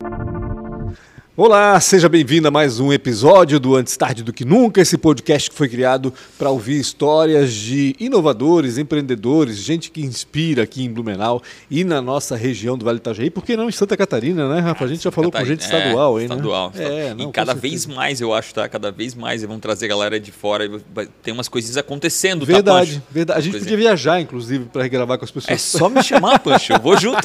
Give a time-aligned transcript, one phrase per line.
[0.00, 1.17] うん。
[1.40, 5.54] Olá, seja bem-vindo a mais um episódio do Antes Tarde do Que Nunca, esse podcast que
[5.54, 11.40] foi criado para ouvir histórias de inovadores, empreendedores, gente que inspira aqui em Blumenau
[11.70, 14.58] e na nossa região do Vale do Itajaí, por que não em Santa Catarina, né,
[14.58, 14.84] Rafa?
[14.84, 16.34] A gente já falou com gente estadual é, aí, né?
[16.34, 16.72] Estadual.
[16.74, 18.68] É, não, e cada vez mais, eu acho, tá?
[18.68, 20.68] Cada vez mais vão trazer a galera de fora,
[21.22, 25.16] tem umas coisinhas acontecendo, tá, verdade, tá, Verdade, A gente podia viajar, inclusive, para regravar
[25.16, 25.52] com as pessoas.
[25.52, 27.22] É só me chamar, Pancho, eu vou junto.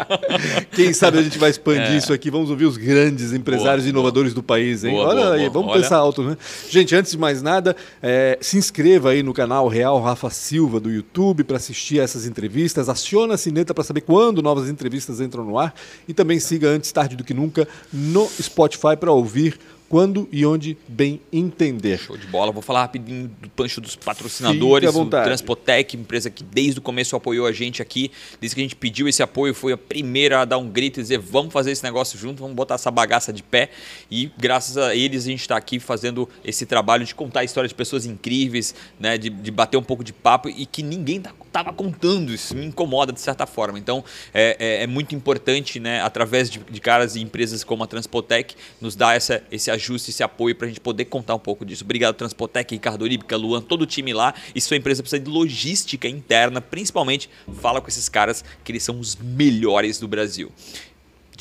[0.74, 1.96] Quem sabe a gente vai expandir é.
[1.98, 4.42] isso aqui, vamos ouvir os grandes empresários boa, inovadores boa.
[4.42, 4.94] do país, hein?
[4.94, 5.82] Boa, Olha aí, vamos Olha.
[5.82, 6.36] pensar alto, né?
[6.68, 10.90] Gente, antes de mais nada, é, se inscreva aí no canal Real Rafa Silva do
[10.90, 12.88] YouTube para assistir a essas entrevistas.
[12.88, 15.74] Aciona a sineta para saber quando novas entrevistas entram no ar.
[16.08, 19.58] E também siga antes tarde do que nunca no Spotify para ouvir
[19.92, 21.98] quando e onde bem entender.
[21.98, 22.50] Show de bola.
[22.50, 27.46] Vou falar rapidinho do pancho dos patrocinadores, o Transpotec, empresa que desde o começo apoiou
[27.46, 28.10] a gente aqui.
[28.40, 31.02] Desde que a gente pediu esse apoio, foi a primeira a dar um grito e
[31.02, 33.68] dizer: vamos fazer esse negócio junto, vamos botar essa bagaça de pé.
[34.10, 37.74] E graças a eles a gente está aqui fazendo esse trabalho de contar histórias de
[37.74, 39.18] pessoas incríveis, né?
[39.18, 41.20] de, de bater um pouco de papo e que ninguém
[41.52, 42.32] estava contando.
[42.32, 43.78] Isso me incomoda de certa forma.
[43.78, 46.00] Então é, é, é muito importante, né?
[46.00, 50.22] através de, de caras e empresas como a Transpotec, nos dar essa, esse ajuste esse
[50.22, 51.84] apoio para a gente poder contar um pouco disso.
[51.84, 54.34] Obrigado, Transpotec, Ricardo Oríbica, Luan, todo o time lá.
[54.54, 57.28] E sua empresa precisa de logística interna, principalmente
[57.60, 60.50] fala com esses caras que eles são os melhores do Brasil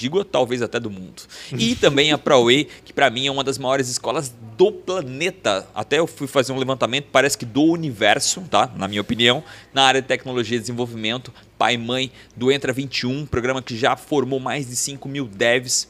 [0.02, 1.22] digo talvez até do mundo.
[1.52, 5.68] E também a ProWay, que para mim é uma das maiores escolas do planeta.
[5.76, 8.72] Até eu fui fazer um levantamento, parece que do universo, tá?
[8.76, 13.28] Na minha opinião, na área de tecnologia e desenvolvimento, pai e mãe do Entra 21,
[13.28, 15.88] programa que já formou mais de 5 mil devs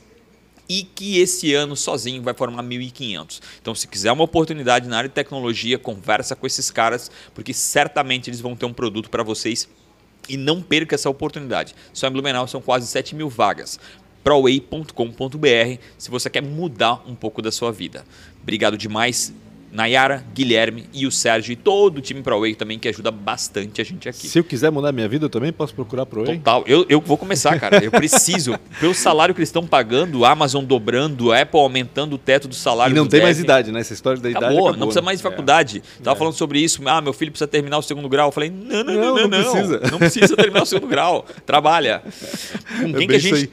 [0.67, 3.41] e que esse ano sozinho vai formar 1.500.
[3.61, 8.29] Então, se quiser uma oportunidade na área de tecnologia, conversa com esses caras, porque certamente
[8.29, 9.67] eles vão ter um produto para vocês
[10.29, 11.75] e não perca essa oportunidade.
[11.93, 13.79] Só em Blumenau são quase 7 mil vagas.
[14.23, 18.05] proway.com.br se você quer mudar um pouco da sua vida.
[18.41, 19.33] Obrigado demais
[19.71, 23.85] Nayara, Guilherme e o Sérgio e todo o time ProWay também que ajuda bastante a
[23.85, 24.27] gente aqui.
[24.27, 26.37] Se eu quiser mudar minha vida, eu também posso procurar ProWay?
[26.37, 26.63] Total.
[26.67, 27.81] Eu, eu vou começar, cara.
[27.81, 28.59] Eu preciso.
[28.79, 32.93] Pelo salário que eles estão pagando, Amazon dobrando, Apple aumentando o teto do salário.
[32.93, 33.79] E não tem mais idade, né?
[33.79, 34.59] Essa história da acabou, idade.
[34.59, 35.83] Acabou, não precisa mais de faculdade.
[35.99, 36.03] É.
[36.03, 36.19] Tava é.
[36.19, 36.81] falando sobre isso.
[36.85, 38.27] Ah, meu filho precisa terminar o segundo grau.
[38.27, 39.15] Eu falei, não, não, não, não.
[39.15, 39.79] Não, não precisa.
[39.91, 41.25] Não precisa terminar o segundo grau.
[41.45, 42.03] Trabalha.
[42.81, 43.49] Com é quem é que a gente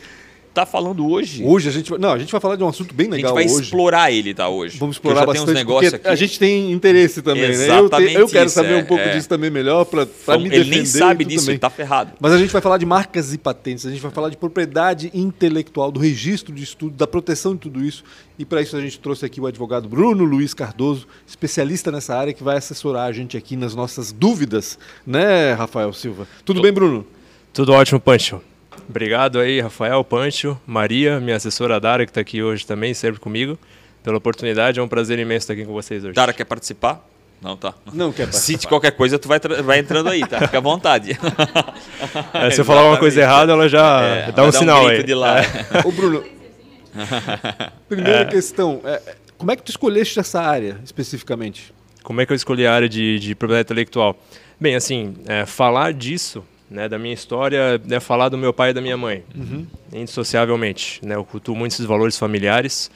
[0.59, 1.45] está falando hoje.
[1.45, 3.39] Hoje a gente vai, não, a gente vai falar de um assunto bem legal hoje.
[3.39, 3.65] A gente vai hoje.
[3.65, 4.79] explorar ele, tá hoje.
[4.79, 5.51] Vamos explorar bastante.
[5.51, 6.09] Uns negócios aqui.
[6.09, 8.01] A gente tem interesse também, Exatamente né?
[8.01, 9.15] Eu, te, eu quero saber é, um pouco é.
[9.15, 10.57] disso também melhor para me defender.
[10.57, 11.59] Ele nem sabe disso, também.
[11.59, 12.13] tá ferrado.
[12.21, 15.11] Mas a gente vai falar de marcas e patentes, a gente vai falar de propriedade
[15.15, 18.03] intelectual, do registro de estudo, da proteção de tudo isso.
[18.39, 22.33] E para isso a gente trouxe aqui o advogado Bruno Luiz Cardoso, especialista nessa área
[22.33, 26.27] que vai assessorar a gente aqui nas nossas dúvidas, né, Rafael Silva?
[26.45, 26.63] Tudo Tô...
[26.63, 27.05] bem, Bruno?
[27.53, 28.41] Tudo ótimo, Pancho.
[28.89, 33.59] Obrigado aí, Rafael, Pancho, Maria, minha assessora Dara, que está aqui hoje também, sempre comigo,
[34.03, 34.81] pela oportunidade.
[34.81, 36.15] É um prazer imenso estar aqui com vocês hoje.
[36.15, 37.07] Dara, quer participar?
[37.41, 37.75] Não, tá.
[37.93, 38.61] Não quer participar.
[38.61, 40.41] Se qualquer coisa, tu vai, vai entrando aí, tá?
[40.41, 41.19] Fica à vontade.
[42.33, 45.03] É, se eu falar uma coisa errada, ela já é, dá um sinal um aí.
[45.03, 45.41] De lá.
[45.41, 45.45] É.
[45.85, 46.25] Ô, Bruno,
[47.89, 48.25] primeira é.
[48.25, 49.01] questão, é,
[49.37, 51.75] como é que tu escolheste essa área especificamente?
[52.03, 54.17] Como é que eu escolhi a área de, de propriedade intelectual?
[54.59, 58.73] Bem, assim, é, falar disso né, da minha história é falar do meu pai e
[58.73, 59.67] da minha mãe, uhum.
[59.93, 61.01] indissociavelmente.
[61.05, 62.91] Né, eu cultuo muito esses valores familiares.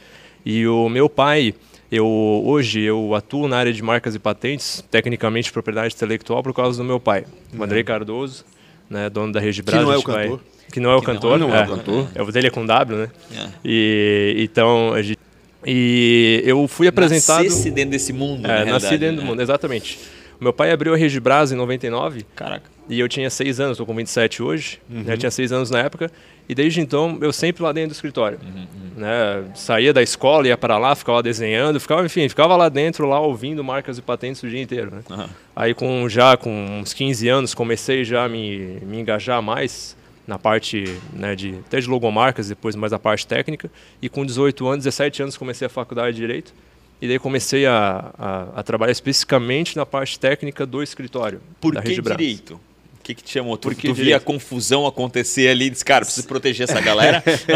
[0.45, 1.55] E o meu pai,
[1.91, 6.83] eu hoje eu atuo na área de marcas e patentes, tecnicamente propriedade intelectual, por causa
[6.83, 7.25] do meu pai,
[7.55, 7.63] uhum.
[7.63, 8.45] Andrei Cardoso,
[8.91, 9.81] né, dono da Rede Brás.
[9.81, 10.39] Que não é o cantor.
[10.39, 10.41] Vai,
[10.73, 11.39] que não é o que cantor.
[11.39, 12.09] Não, não é, é, o cantor.
[12.15, 13.11] É, o dele é com W, né?
[13.37, 13.49] É.
[13.65, 15.19] E, então, a gente,
[15.65, 17.45] e eu fui apresentado...
[17.45, 19.23] Nasci dentro desse mundo, É, nasci dentro né?
[19.23, 19.99] do mundo, exatamente.
[20.43, 22.27] Meu pai abriu a Rede Brás em 99.
[22.35, 22.69] Caraca.
[22.89, 25.05] E eu tinha seis anos, estou com 27 hoje, uhum.
[25.05, 26.11] né, tinha seis anos na época,
[26.49, 28.41] e desde então eu sempre lá dentro do escritório.
[28.43, 28.91] Uhum, uhum.
[28.97, 33.21] Né, saía da escola, ia para lá, ficava desenhando, ficava, enfim, ficava lá dentro, lá
[33.21, 34.91] ouvindo marcas e patentes o dia inteiro.
[34.91, 35.29] Né?
[35.55, 40.39] Aí com, já com uns 15 anos comecei já a me, me engajar mais na
[40.39, 44.85] parte né, de, até de logomarcas, depois mais a parte técnica, e com 18 anos,
[44.85, 46.53] 17 anos comecei a faculdade de Direito,
[47.03, 51.41] e daí comecei a, a, a trabalhar especificamente na parte técnica do escritório.
[51.61, 52.55] Por da que direito?
[52.55, 53.57] O que, que te chamou?
[53.57, 57.21] Tu, Porque tu via a confusão acontecer ali e disse, cara, preciso proteger essa galera?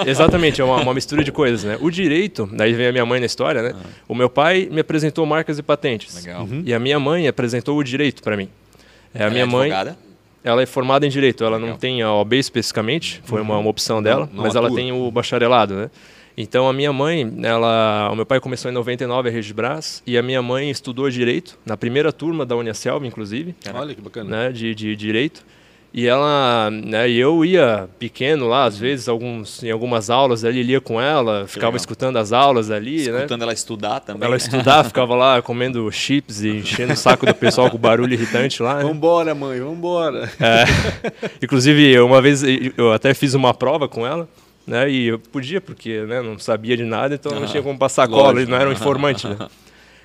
[0.00, 1.76] é, exatamente, é uma, uma, mistura de coisas, né?
[1.82, 3.72] O direito, daí vem a minha mãe na história, né?
[3.72, 3.90] Uhum.
[4.08, 6.14] O meu pai me apresentou marcas e patentes.
[6.14, 6.44] Legal.
[6.44, 6.62] Uhum.
[6.64, 8.48] E a minha mãe apresentou o direito para mim.
[9.14, 9.70] É, a ela minha é mãe.
[10.42, 11.72] Ela é formada em direito, ela Legal.
[11.72, 13.48] não tem a OAB especificamente, foi uhum.
[13.48, 14.68] uma, uma opção dela, não, não mas atua.
[14.68, 15.90] ela tem o bacharelado, né?
[16.36, 20.18] Então a minha mãe, ela, o meu pai começou em 99 a Rede Brás e
[20.18, 23.54] a minha mãe estudou direito na primeira turma da Unicelv, inclusive.
[23.72, 24.30] Olha que bacana.
[24.30, 25.44] Né, de, de direito.
[25.94, 30.62] E ela, né, e eu ia pequeno lá, às vezes, alguns, em algumas aulas ali,
[30.62, 31.76] lia com ela, ficava legal.
[31.76, 33.18] escutando as aulas ali, escutando né?
[33.20, 34.26] Escutando ela estudar também.
[34.28, 38.62] Ela estudar, ficava lá comendo chips e enchendo o saco do pessoal com barulho irritante
[38.62, 38.74] lá.
[38.74, 38.82] Né?
[38.82, 40.30] Vambora, mãe, vambora.
[40.38, 40.64] É.
[41.42, 42.42] Inclusive, uma vez
[42.76, 44.28] eu até fiz uma prova com ela,
[44.66, 44.90] né?
[44.90, 48.40] E eu podia, porque né, não sabia de nada, então não tinha como passar cola,
[48.40, 49.36] ele não era um informante, né?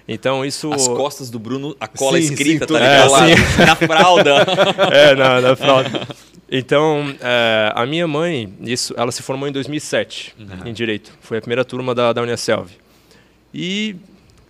[0.07, 0.73] Então isso.
[0.73, 3.15] As costas do Bruno, a cola sim, escrita, sim, tá ligado?
[3.29, 3.35] É.
[3.65, 4.35] Na fralda.
[4.91, 5.89] é, na, na fralda.
[6.51, 10.67] Então, é, a minha mãe, isso, ela se formou em 2007 uhum.
[10.67, 11.13] em Direito.
[11.21, 12.71] Foi a primeira turma da, da Unicelv.
[13.53, 13.95] E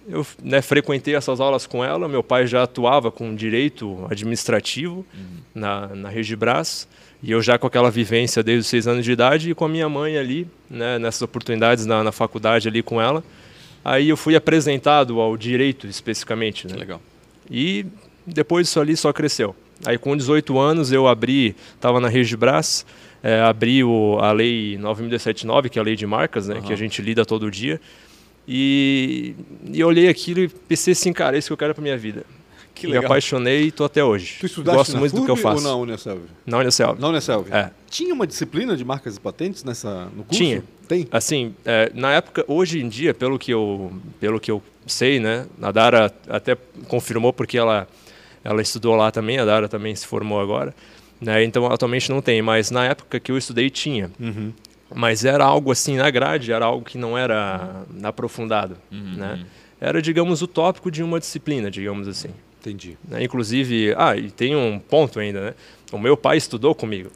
[0.07, 2.07] eu né, frequentei essas aulas com ela.
[2.07, 5.37] Meu pai já atuava com direito administrativo uhum.
[5.53, 6.87] na, na Regibras.
[7.23, 9.69] E eu já com aquela vivência desde os seis anos de idade e com a
[9.69, 13.23] minha mãe ali, né, nessas oportunidades na, na faculdade ali com ela.
[13.85, 16.67] Aí eu fui apresentado ao direito especificamente.
[16.67, 16.75] Né?
[16.75, 17.01] Legal.
[17.49, 17.85] E
[18.25, 19.55] depois isso ali só cresceu.
[19.85, 22.85] Aí com 18 anos eu abri, estava na Regibras,
[23.23, 26.61] é, abri o, a lei 9.279, que é a lei de marcas, né, uhum.
[26.61, 27.79] que a gente lida todo dia.
[28.47, 29.35] E,
[29.71, 32.25] e olhei aquilo e pensei assim, cara, é isso que eu quero para minha vida.
[32.73, 33.01] Que legal.
[33.01, 34.37] Me apaixonei e estou até hoje.
[34.39, 35.57] Tu estudaste Gosto muito do que eu faço.
[35.57, 36.21] ou na Unicelv?
[36.45, 36.99] Na Unicelv.
[36.99, 37.47] Na Unicelv.
[37.51, 37.71] É.
[37.89, 40.41] Tinha uma disciplina de marcas e patentes nessa, no curso?
[40.41, 40.63] Tinha.
[40.87, 41.07] Tem?
[41.11, 45.45] Assim, é, na época, hoje em dia, pelo que eu, pelo que eu sei, né,
[45.61, 46.57] a Dara até
[46.87, 47.87] confirmou porque ela,
[48.43, 50.73] ela estudou lá também, a Dara também se formou agora.
[51.19, 54.11] Né, então, atualmente não tem, mas na época que eu estudei tinha.
[54.19, 54.51] Uhum.
[54.93, 58.75] Mas era algo assim na grade, era algo que não era aprofundado.
[58.91, 59.13] Uhum.
[59.15, 59.45] Né?
[59.79, 62.31] Era, digamos, o tópico de uma disciplina, digamos assim.
[62.61, 62.97] Entendi.
[63.07, 63.23] Né?
[63.23, 65.53] Inclusive, ah, e tem um ponto ainda, né?
[65.91, 67.11] O meu pai estudou comigo.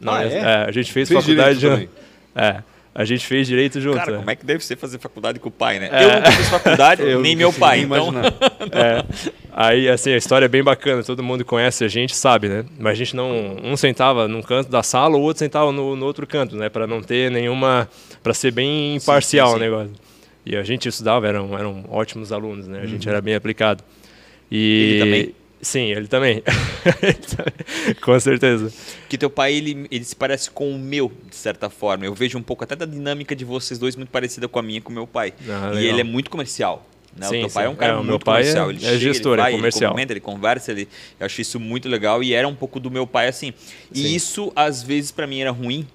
[0.00, 0.38] Não, ah, é?
[0.38, 0.44] é?
[0.68, 1.88] a gente fez, fez faculdade de...
[2.34, 2.62] É.
[2.94, 3.96] A gente fez direito junto.
[3.96, 5.88] Cara, como é que deve ser fazer faculdade com o pai, né?
[5.90, 6.04] É.
[6.04, 8.12] Eu nunca fiz faculdade, nem meu pai, então.
[8.70, 9.04] é.
[9.52, 12.64] Aí, assim, a história é bem bacana, todo mundo conhece a gente, sabe, né?
[12.78, 13.56] Mas a gente não.
[13.64, 16.68] Um sentava num canto da sala, o outro sentava no, no outro canto, né?
[16.68, 17.88] Para não ter nenhuma.
[18.22, 19.64] Para ser bem imparcial sim, sim, sim.
[19.64, 19.92] o negócio.
[20.46, 22.80] E a gente estudava, eram, eram ótimos alunos, né?
[22.80, 23.12] A gente uhum.
[23.12, 23.82] era bem aplicado.
[24.50, 25.34] E, ele também?
[25.64, 26.42] Sim, ele também.
[28.02, 28.72] com certeza.
[29.08, 32.04] Que teu pai, ele, ele se parece com o meu, de certa forma.
[32.04, 34.78] Eu vejo um pouco até da dinâmica de vocês dois muito parecida com a minha
[34.78, 35.32] e com o meu pai.
[35.48, 36.86] Ah, e ele é muito comercial.
[37.16, 37.26] Né?
[37.28, 38.70] Sim, o teu pai é um cara é, muito meu pai comercial.
[38.70, 39.90] Ele é chega, gestor, ele é vai, é comercial.
[39.90, 40.88] Ele comenta, ele conversa, ele...
[41.18, 42.22] eu acho isso muito legal.
[42.22, 43.54] E era um pouco do meu pai assim.
[43.92, 44.14] E Sim.
[44.14, 45.86] isso, às vezes, para mim era ruim,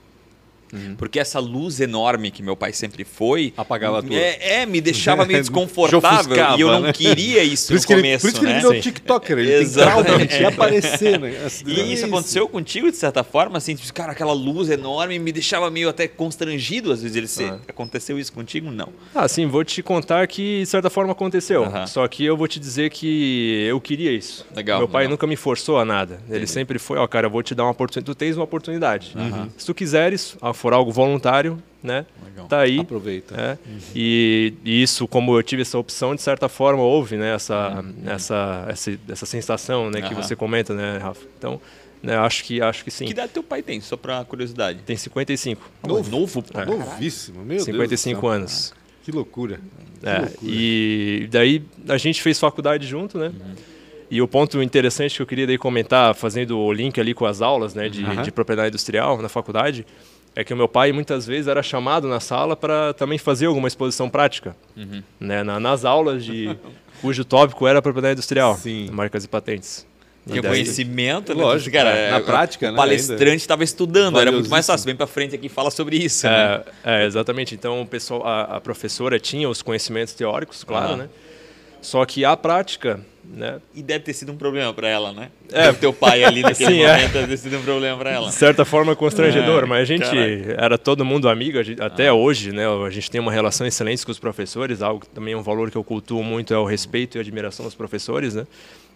[0.73, 0.95] Uhum.
[0.97, 3.53] Porque essa luz enorme que meu pai sempre foi.
[3.57, 4.15] Apagava tudo.
[4.15, 6.35] É, é me deixava meio desconfortável.
[6.57, 6.93] e eu não né?
[6.93, 7.99] queria isso no começo.
[7.99, 8.59] Ele, por isso que ele né?
[8.59, 9.37] virou TikToker.
[9.37, 10.37] Ele Exatamente.
[10.37, 11.33] tem aparecer, né?
[11.65, 15.69] E isso aconteceu contigo, de certa forma, assim, tipo, cara, aquela luz enorme me deixava
[15.69, 17.51] meio até constrangido, às vezes ele ser.
[17.51, 17.59] Ah.
[17.67, 18.71] Aconteceu isso contigo?
[18.71, 18.89] Não.
[19.13, 21.65] Ah, sim, vou te contar que, de certa forma, aconteceu.
[21.87, 24.45] Só que eu vou te dizer que eu queria isso.
[24.55, 24.79] Legal.
[24.79, 25.11] Meu pai legal.
[25.11, 26.21] nunca me forçou a nada.
[26.29, 28.05] Ele sempre foi, ó, cara, eu vou te dar uma oportunidade.
[28.05, 29.13] Tu tens uma oportunidade.
[29.57, 32.05] Se tu quiseres, for algo voluntário, né?
[32.25, 32.47] Legal.
[32.47, 32.79] Tá aí.
[32.79, 33.35] Aproveita.
[33.35, 33.79] É, uhum.
[33.95, 37.33] e, e, isso, como eu tive essa opção, de certa forma houve, né?
[37.33, 38.11] Essa, uhum.
[38.11, 40.01] essa, essa, essa sensação, né?
[40.01, 40.09] Uhum.
[40.09, 41.25] Que você comenta, né, Rafa?
[41.37, 41.61] Então,
[42.03, 43.05] né, acho que acho que sim.
[43.05, 44.79] Que idade teu pai tem, só para curiosidade?
[44.85, 45.61] Tem 55.
[45.87, 46.65] Novo, novo é.
[46.65, 48.73] Novíssimo, meu 55 Deus anos.
[49.03, 49.59] Que loucura.
[49.99, 50.37] Que é, loucura.
[50.43, 53.27] E daí a gente fez faculdade junto, né?
[53.27, 53.55] Uhum.
[54.11, 57.41] E o ponto interessante que eu queria daí comentar, fazendo o link ali com as
[57.41, 58.23] aulas né, de, uhum.
[58.23, 59.85] de propriedade industrial na faculdade,
[60.39, 63.67] é que o meu pai muitas vezes era chamado na sala para também fazer alguma
[63.67, 65.03] exposição prática, uhum.
[65.19, 66.55] né, na, nas aulas de
[67.01, 68.89] cujo tópico era propriedade industrial, Sim.
[68.89, 69.85] marcas e patentes.
[70.25, 71.43] O conhecimento, né?
[71.43, 74.85] Lógico, cara, é, na prática, o né, palestrante estava estudando, era muito mais fácil.
[74.85, 76.27] Vem para frente aqui e fala sobre isso.
[76.27, 76.63] É, né?
[76.83, 77.55] é, exatamente.
[77.55, 80.97] Então, o pessoal, a, a, professora tinha os conhecimentos teóricos, claro, uhum.
[80.97, 81.09] né?
[81.81, 82.99] Só que a prática
[83.31, 83.59] né?
[83.75, 85.29] E deve ter sido um problema para ela, né?
[85.51, 85.69] É.
[85.69, 86.93] O teu pai ali naquele Sim, é.
[86.93, 87.13] momento é.
[87.13, 88.27] deve ter sido um problema para ela.
[88.27, 90.55] De certa forma constrangedor, é, mas a gente caraca.
[90.57, 92.13] era todo mundo amigo, gente, até ah.
[92.13, 92.65] hoje, né?
[92.67, 95.69] A gente tem uma relação excelente com os professores, algo que também é um valor
[95.69, 98.47] que eu cultuo muito é o respeito e admiração dos professores, né?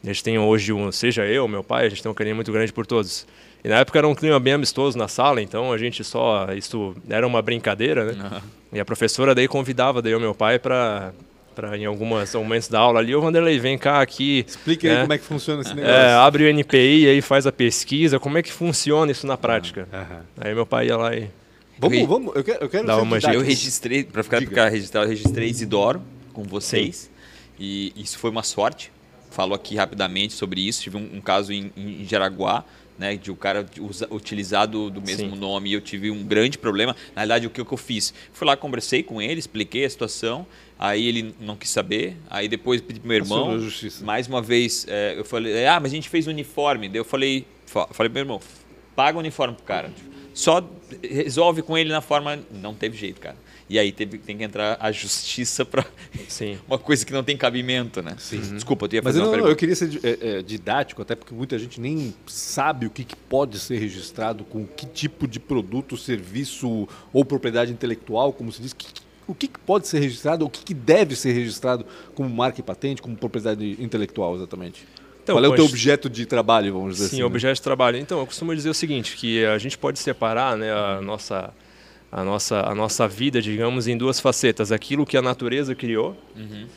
[0.03, 2.51] A gente tem hoje, um, seja eu, meu pai, a gente tem um carinho muito
[2.51, 3.25] grande por todos.
[3.63, 6.93] E na época era um clima bem amistoso na sala, então a gente só, isso
[7.09, 8.13] era uma brincadeira, né?
[8.23, 8.41] Uhum.
[8.73, 11.13] E a professora daí convidava daí o meu pai para
[11.53, 14.43] para em alguns momentos da aula ali, ô Vanderlei, vem cá aqui.
[14.48, 14.95] Explique né?
[14.95, 15.95] aí como é que funciona esse negócio.
[15.95, 19.88] É, abre o NPI aí faz a pesquisa, como é que funciona isso na prática.
[19.91, 20.22] Uhum.
[20.41, 21.29] Aí meu pai ia lá e.
[21.79, 25.10] Vamos, eu vamos, eu quero, eu quero uma Eu registrei, para ficar, ficar registrado, eu
[25.10, 26.95] registrei Isidoro com vocês.
[26.95, 27.10] Sim.
[27.60, 28.91] E isso foi uma sorte.
[29.31, 30.83] Falo aqui rapidamente sobre isso.
[30.83, 32.63] Tive um, um caso em, em Jaraguá
[32.97, 35.39] né, de o cara usa, utilizar do, do mesmo Sim.
[35.39, 36.95] nome e eu tive um grande problema.
[37.15, 38.13] Na verdade, o que, o que eu fiz?
[38.31, 40.45] Fui lá, conversei com ele, expliquei a situação,
[40.77, 43.57] aí ele não quis saber, aí depois pedi pro meu irmão,
[44.01, 47.45] mais uma vez, é, eu falei, ah, mas a gente fez uniforme, daí eu falei,
[47.65, 48.41] falei pro meu irmão,
[48.95, 49.91] paga o uniforme pro cara.
[50.33, 50.67] Só
[51.03, 52.39] resolve com ele na forma.
[52.51, 53.38] Não teve jeito, cara.
[53.70, 55.86] E aí teve, tem que entrar a justiça para
[56.67, 58.15] uma coisa que não tem cabimento, né?
[58.20, 58.38] Sim.
[58.38, 58.55] Uhum.
[58.55, 61.34] Desculpa, eu ia fazer Mas eu, não, eu queria ser é, é, didático, até porque
[61.34, 65.98] muita gente nem sabe o que, que, pode ser registrado com que tipo de produto,
[65.98, 68.74] serviço ou propriedade intelectual, como se diz.
[68.74, 68.88] Que,
[69.25, 72.63] o que, que pode ser registrado, o que, que deve ser registrado como marca e
[72.63, 74.86] patente, como propriedade intelectual, exatamente?
[75.24, 77.15] Então, Qual é o teu objeto de trabalho, vamos dizer sim, assim?
[77.15, 77.27] Sim, né?
[77.27, 77.98] objeto de trabalho.
[77.98, 81.53] Então, eu costumo dizer o seguinte, que a gente pode separar né, a, nossa,
[82.13, 84.72] a, nossa, a nossa vida, digamos, em duas facetas.
[84.72, 86.67] Aquilo que a natureza criou uhum.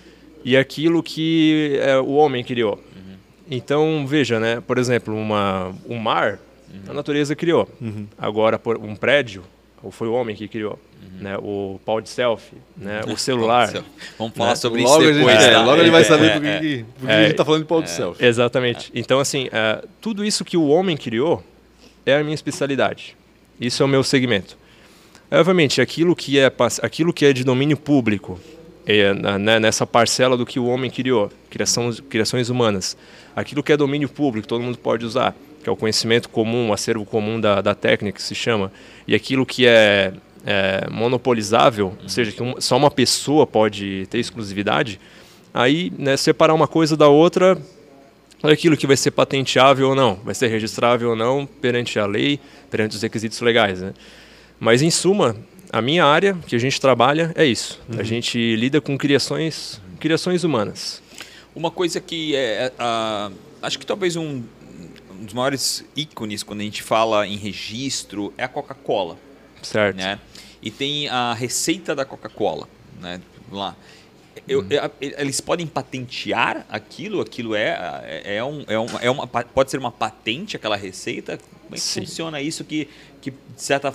[0.42, 2.82] e aquilo que é, o homem criou.
[2.96, 3.16] Uhum.
[3.50, 6.38] Então, veja, né, por exemplo, uma, um mar,
[6.72, 6.80] uhum.
[6.90, 7.68] a natureza criou.
[8.16, 9.44] Agora, por, um prédio,
[9.90, 10.78] foi o homem que criou.
[11.20, 13.72] Né, o pau de selfie, né, o celular.
[14.18, 14.56] Vamos falar né?
[14.56, 15.40] sobre logo isso depois.
[15.40, 17.62] Gente, é, logo ele vai saber é, por que, é, que a gente está falando
[17.62, 17.92] de pau de é.
[17.92, 18.24] selfie.
[18.24, 18.90] Exatamente.
[18.94, 19.48] Então, assim,
[20.00, 21.42] tudo isso que o homem criou
[22.04, 23.16] é a minha especialidade.
[23.58, 24.58] Isso é o meu segmento.
[25.30, 26.52] Obviamente, aquilo que é,
[26.82, 28.38] aquilo que é de domínio público,
[28.86, 32.96] é, né, nessa parcela do que o homem criou, criação, criações humanas,
[33.34, 36.72] aquilo que é domínio público, todo mundo pode usar, que é o conhecimento comum, o
[36.72, 38.72] acervo comum da, da técnica, que se chama,
[39.06, 40.12] e aquilo que é
[40.46, 45.00] é, monopolizável, ou seja, que um, só uma pessoa pode ter exclusividade,
[45.52, 47.58] aí né, separar uma coisa da outra
[48.44, 52.06] é aquilo que vai ser patenteável ou não, vai ser registrável ou não perante a
[52.06, 52.38] lei,
[52.70, 53.80] perante os requisitos legais.
[53.80, 53.92] Né?
[54.58, 55.36] Mas, em suma,
[55.72, 57.80] a minha área que a gente trabalha é isso.
[57.92, 58.00] Uhum.
[58.00, 61.02] A gente lida com criações, criações humanas.
[61.54, 64.42] Uma coisa que é, uh, acho que talvez um,
[65.10, 69.18] um dos maiores ícones quando a gente fala em registro é a Coca-Cola.
[69.62, 69.96] Certo.
[69.96, 70.18] Né?
[70.62, 72.68] E tem a receita da Coca-Cola,
[73.00, 73.20] né?
[73.50, 73.76] Lá.
[74.46, 74.66] Eu, hum.
[74.70, 77.20] eu, eles podem patentear aquilo?
[77.20, 81.38] Aquilo é, é, é, um, é, uma, é uma, pode ser uma patente aquela receita?
[81.38, 82.00] Como é que Sim.
[82.00, 82.88] funciona isso que,
[83.20, 83.92] que de certa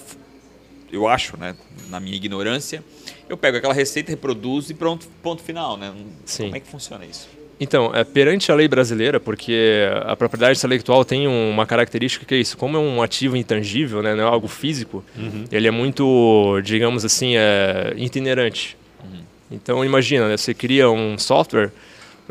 [0.92, 1.56] eu acho, né,
[1.90, 2.84] na minha ignorância,
[3.30, 5.94] eu pego aquela receita, reproduzo e pronto, ponto final, né?
[6.26, 6.46] Sim.
[6.46, 7.28] Como é que funciona isso?
[7.60, 12.38] Então, é, perante a lei brasileira, porque a propriedade intelectual tem uma característica que é
[12.40, 15.46] isso, como é um ativo intangível, né, não é algo físico, uhum.
[15.52, 18.76] ele é muito, digamos assim, é, itinerante.
[19.04, 19.20] Uhum.
[19.52, 21.72] Então, imagina, né, você cria um software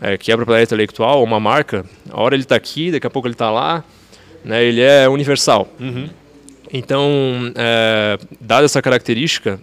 [0.02, 3.28] é, que é propriedade intelectual, uma marca, a hora ele está aqui, daqui a pouco
[3.28, 3.84] ele está lá,
[4.44, 5.72] né, ele é universal.
[5.78, 6.10] Uhum.
[6.72, 9.60] Então, é, dada essa característica,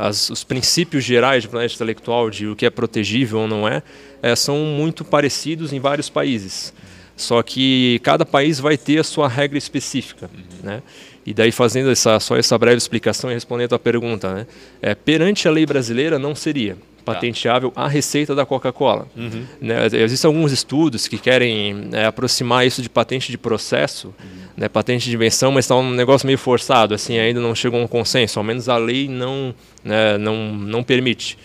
[0.00, 3.82] as, os princípios gerais de propriedade intelectual, de o que é protegível ou não é,
[4.20, 6.72] é, são muito parecidos em vários países.
[7.16, 10.28] Só que cada país vai ter a sua regra específica.
[10.32, 10.42] Uhum.
[10.62, 10.82] Né?
[11.24, 14.46] E daí, fazendo essa, só essa breve explicação e respondendo a tua pergunta, né?
[14.82, 16.76] é, perante a lei brasileira não seria
[17.14, 19.06] patenteável a receita da Coca-Cola.
[19.16, 19.44] Uhum.
[19.60, 19.86] Né?
[19.92, 25.08] Existem alguns estudos que querem é, aproximar isso de patente de processo, uhum né, patente
[25.08, 28.40] de invenção, mas está um negócio meio forçado, assim, ainda não chegou a um consenso,
[28.40, 31.38] ao menos a lei não, né, não, não permite.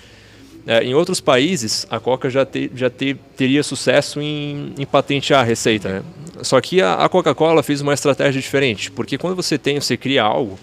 [0.65, 5.41] É, em outros países, a Coca já, te, já te, teria sucesso em, em patentear
[5.41, 5.89] a receita.
[5.89, 6.03] Né?
[6.41, 10.23] Só que a, a Coca-Cola fez uma estratégia diferente, porque quando você tem, você cria
[10.23, 10.57] algo,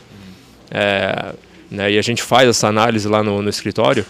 [0.73, 1.33] é,
[1.71, 4.05] né, e a gente faz essa análise lá no, no escritório,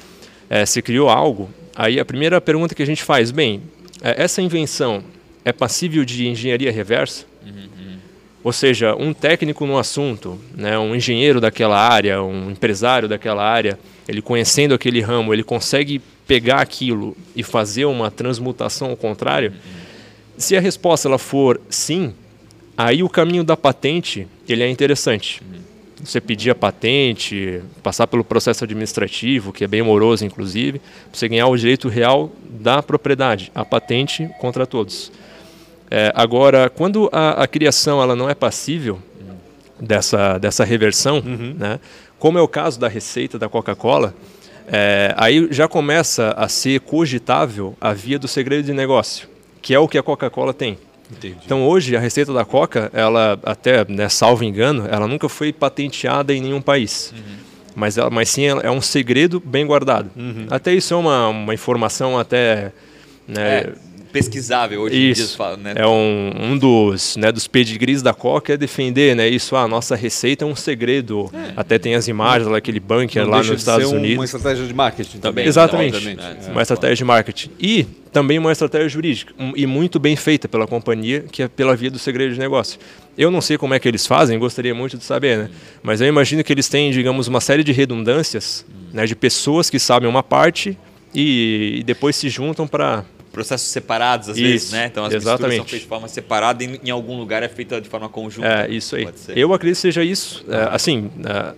[0.50, 3.62] é, você criou algo, aí a primeira pergunta que a gente faz, bem,
[4.02, 5.02] é, essa invenção
[5.45, 7.25] é passível de engenharia reversa?
[7.47, 7.71] Uhum.
[8.42, 13.78] Ou seja, um técnico no assunto, né, um engenheiro daquela área, um empresário daquela área,
[14.09, 19.52] ele conhecendo aquele ramo, ele consegue pegar aquilo e fazer uma transmutação ao contrário?
[20.38, 22.14] Se a resposta ela for sim,
[22.76, 25.42] aí o caminho da patente ele é interessante.
[26.02, 31.28] Você pedir a patente, passar pelo processo administrativo, que é bem moroso, inclusive, para você
[31.28, 35.12] ganhar o direito real da propriedade, a patente contra todos.
[35.90, 39.00] É, agora, quando a, a, criação ela não é passível
[39.78, 41.54] dessa, dessa reversão, uhum.
[41.59, 41.80] né,
[42.19, 44.14] como é o caso da receita da Coca-Cola,
[44.69, 49.28] é, aí já começa a ser cogitável a via do segredo de negócio,
[49.61, 50.78] que é o que a Coca-Cola tem.
[51.11, 51.37] Entendi.
[51.45, 56.35] Então hoje a receita da Coca, ela até, né, salvo engano, ela nunca foi patenteada
[56.35, 57.12] em nenhum país.
[57.17, 57.37] Uhum.
[57.75, 60.11] Mas, ela, mas sim é um segredo bem guardado.
[60.17, 60.47] Uhum.
[60.50, 62.73] Até isso é uma, uma informação até
[63.26, 63.73] né, é
[64.12, 65.23] pesquisável hoje isso.
[65.23, 65.37] em dia.
[65.37, 65.75] Fala, né?
[65.76, 69.57] É um, um dos, né, dos pedigrees da Coca é defender né, isso.
[69.57, 71.31] Ah, a nossa receita é um segredo.
[71.33, 71.52] É.
[71.57, 74.19] Até tem as imagens lá, aquele bunker Não lá nos Estados ser Unidos.
[74.19, 75.47] uma estratégia de marketing também.
[75.47, 76.09] Exatamente.
[76.09, 76.50] É.
[76.50, 77.50] Uma estratégia de marketing.
[77.59, 79.33] E também uma estratégia jurídica.
[79.57, 82.79] E muito bem feita pela companhia, que é pela via do segredo de negócio.
[83.17, 85.50] Eu não sei como é que eles fazem, gostaria muito de saber, né?
[85.83, 89.79] Mas eu imagino que eles têm, digamos, uma série de redundâncias, né, de pessoas que
[89.79, 90.76] sabem uma parte
[91.14, 94.87] e, e depois se juntam para processos separados às isso, vezes, né?
[94.87, 95.57] Então as exatamente.
[95.57, 98.67] são feitas de forma separada e em algum lugar é feita de forma conjunta.
[98.67, 99.09] É, isso aí.
[99.35, 100.45] Eu acredito que seja isso.
[100.49, 101.11] É, assim,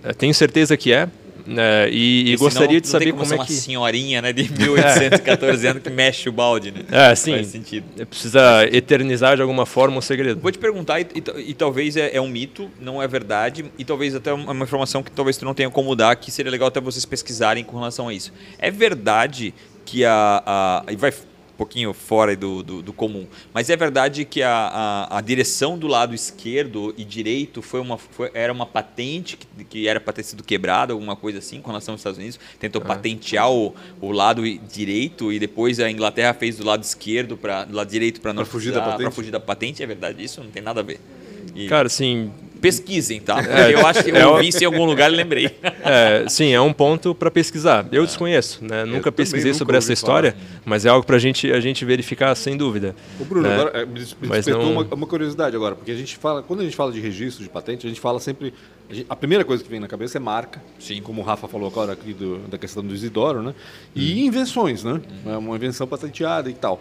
[0.05, 1.09] é, tenho certeza que é.
[1.57, 3.53] É, e, e gostaria de saber como, como, é que.
[3.53, 6.83] uma senhorinha né, de 1814 anos que mexe o balde, né?
[6.91, 7.33] É, sim.
[7.33, 8.07] Faz sentido.
[8.07, 10.41] Precisa eternizar de alguma forma o segredo.
[10.41, 13.85] Vou te perguntar, e, e, e talvez é, é, um mito, não é verdade, e
[13.85, 16.81] talvez até uma informação que talvez tu não tenha como dar, que seria legal até
[16.81, 18.33] vocês pesquisarem com relação a isso.
[18.59, 19.53] É verdade
[19.85, 20.43] que a.
[20.47, 21.13] a e vai
[21.63, 23.25] pouquinho fora do, do, do, comum.
[23.55, 27.97] Mas é verdade que a, a, a, direção do lado esquerdo e direito foi uma,
[27.97, 31.69] foi, era uma patente que, que era para ter sido quebrada, alguma coisa assim, com
[31.69, 32.41] relação aos Estados Unidos.
[32.59, 32.87] Tentou ah.
[32.87, 37.77] patentear o, o lado direito e depois a Inglaterra fez do lado esquerdo para do
[37.77, 39.15] lado direito para não fugir da patente.
[39.15, 39.83] fugir da patente.
[39.85, 40.43] É verdade isso?
[40.43, 40.99] Não tem nada a ver.
[41.55, 41.69] E...
[41.69, 43.43] Cara, assim, pesquisem, tá?
[43.43, 45.51] É, eu acho que eu é, ouvi isso em algum lugar e lembrei.
[45.85, 47.85] É, sim, é um ponto para pesquisar.
[47.91, 48.85] Eu desconheço, né?
[48.85, 50.63] Nunca pesquisei nunca sobre essa história, falar.
[50.65, 52.95] mas é algo para gente, a gente verificar sem dúvida.
[53.19, 53.55] O Bruno, né?
[53.55, 54.73] agora, é, me despertou não...
[54.73, 57.51] uma, uma, curiosidade agora, porque a gente fala, quando a gente fala de registro de
[57.51, 58.55] patente, a gente fala sempre.
[58.89, 61.03] A, gente, a primeira coisa que vem na cabeça é marca, sim.
[61.03, 63.55] como o Rafa falou agora aqui do, da questão do Isidoro, né?
[63.95, 64.27] E hum.
[64.27, 65.01] invenções, né?
[65.27, 65.33] Hum.
[65.33, 66.81] É uma invenção patenteada e tal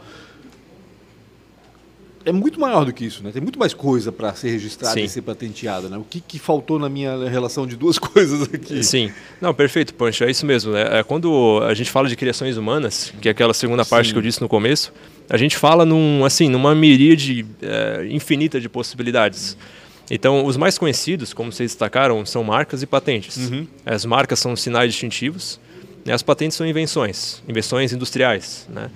[2.26, 3.32] é muito maior do que isso, né?
[3.32, 5.04] Tem muito mais coisa para ser registrada Sim.
[5.04, 5.98] e ser patenteada, né?
[5.98, 8.84] O que, que, faltou na minha relação de duas coisas aqui?
[8.84, 10.72] Sim, não, perfeito, Pancho, é isso mesmo.
[10.72, 11.00] Né?
[11.00, 14.14] É, quando a gente fala de criações humanas, que é aquela segunda parte Sim.
[14.14, 14.94] que eu disse no começo,
[15.30, 19.58] a gente fala num, assim, numa miríade é, infinita de possibilidades.
[20.10, 23.38] Então, os mais conhecidos, como vocês destacaram, são marcas e patentes.
[23.38, 23.66] Uhum.
[23.86, 25.58] As marcas são sinais distintivos,
[26.04, 26.14] né?
[26.14, 28.68] as patentes são invenções, invenções industriais.
[28.70, 28.92] Né?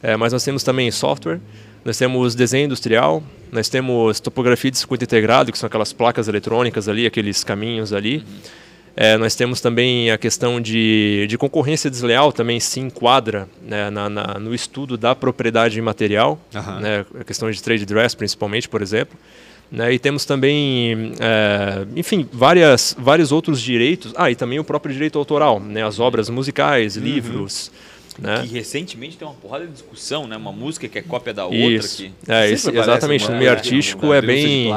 [0.00, 1.40] É, mas nós temos também software,
[1.84, 3.22] nós temos desenho industrial,
[3.52, 8.16] nós temos topografia de circuito integrado, que são aquelas placas eletrônicas ali, aqueles caminhos ali.
[8.16, 8.24] Uhum.
[8.96, 14.08] É, nós temos também a questão de, de concorrência desleal, também se enquadra né, na,
[14.08, 16.80] na, no estudo da propriedade material, uhum.
[16.80, 19.18] né, a questão de trade dress, principalmente, por exemplo.
[19.70, 24.12] Né, e temos também, é, enfim, várias, vários outros direitos.
[24.16, 27.02] Ah, e também o próprio direito autoral, né, as obras musicais, uhum.
[27.02, 27.72] livros.
[28.18, 28.42] Né?
[28.42, 30.36] Que recentemente tem uma porrada de discussão, né?
[30.36, 31.58] Uma música que é cópia da outra.
[31.58, 32.04] Isso.
[32.04, 32.12] Que...
[32.28, 33.28] É, esse, exatamente.
[33.28, 34.70] No meio artístico é bem.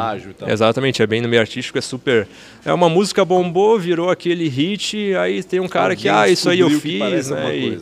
[0.47, 2.27] Exatamente, é bem no meio artístico, é super.
[2.65, 6.49] É uma música bombou, virou aquele hit, aí tem um cara Alguém que, ah, isso
[6.49, 7.55] aí eu fiz, né?
[7.55, 7.79] E,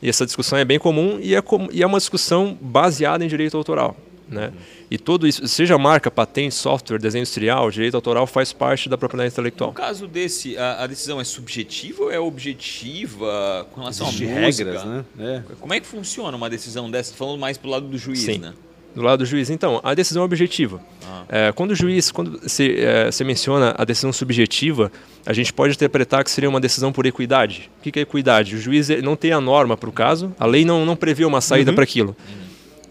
[0.00, 1.68] e, essa discussão é bem comum e é, com...
[1.72, 3.96] e é uma discussão baseada em direito autoral.
[4.28, 4.52] Né?
[4.90, 9.32] E tudo isso, seja marca, patente, software, desenho industrial, direito autoral, faz parte da propriedade
[9.32, 9.70] intelectual.
[9.70, 14.40] No caso desse, a, a decisão é subjetiva ou é objetiva com relação Existe a
[14.40, 14.64] música?
[14.64, 15.04] regras, né?
[15.18, 15.42] É.
[15.60, 17.14] Como é que funciona uma decisão dessa?
[17.14, 18.38] Falando mais pro lado do juiz, Sim.
[18.38, 18.54] né?
[18.94, 19.50] do lado do juiz.
[19.50, 20.80] Então, a decisão é objetiva.
[21.04, 21.24] Ah.
[21.28, 24.92] É, quando o juiz, quando você, é, menciona a decisão subjetiva,
[25.24, 27.70] a gente pode interpretar que seria uma decisão por equidade.
[27.78, 28.54] O que é equidade?
[28.54, 31.40] O juiz não tem a norma para o caso, a lei não, não prevê uma
[31.40, 31.74] saída uhum.
[31.74, 32.16] para aquilo.
[32.18, 32.41] Uhum.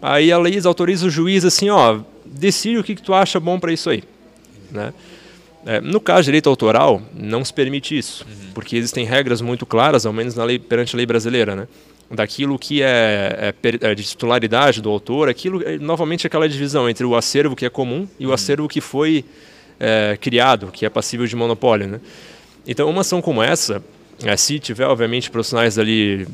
[0.02, 3.60] Aí a lei autoriza o juiz assim, ó, decide o que, que tu acha bom
[3.60, 4.02] para isso aí.
[4.70, 4.92] Né?
[5.64, 8.50] É, no caso de direito autoral, não se permite isso, uhum.
[8.52, 11.68] porque existem regras muito claras, ao menos na lei, perante a lei brasileira, né?
[12.10, 17.06] daquilo que é, é, é de titularidade do autor, aquilo é, novamente aquela divisão entre
[17.06, 18.34] o acervo que é comum e o uhum.
[18.34, 19.24] acervo que foi
[19.78, 21.86] é, criado, que é passível de monopólio.
[21.86, 22.00] Né?
[22.66, 23.82] Então, uma ação como essa,
[24.24, 26.26] é, se tiver, obviamente, profissionais ali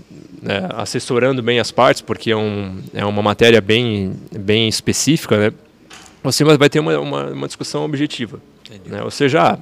[0.43, 5.53] né, assessorando bem as partes, porque é, um, é uma matéria bem, bem específica, né,
[6.23, 8.41] você vai ter uma, uma, uma discussão objetiva.
[8.85, 9.03] Né?
[9.03, 9.59] Ou seja, ah,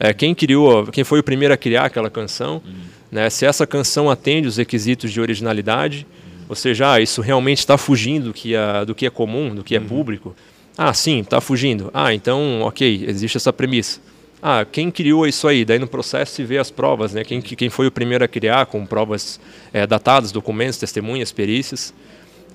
[0.00, 2.74] é, quem criou, quem foi o primeiro a criar aquela canção, uhum.
[3.10, 6.44] né, se essa canção atende os requisitos de originalidade, uhum.
[6.48, 9.62] ou seja, ah, isso realmente está fugindo do que, é, do que é comum, do
[9.62, 9.86] que é uhum.
[9.86, 10.34] público.
[10.78, 11.90] Ah, sim, está fugindo.
[11.92, 14.00] Ah, então, ok, existe essa premissa
[14.48, 15.64] ah, quem criou isso aí?
[15.64, 17.24] Daí no processo se vê as provas, né?
[17.24, 19.40] Quem, quem foi o primeiro a criar com provas
[19.72, 21.92] é, datadas, documentos, testemunhas, perícias.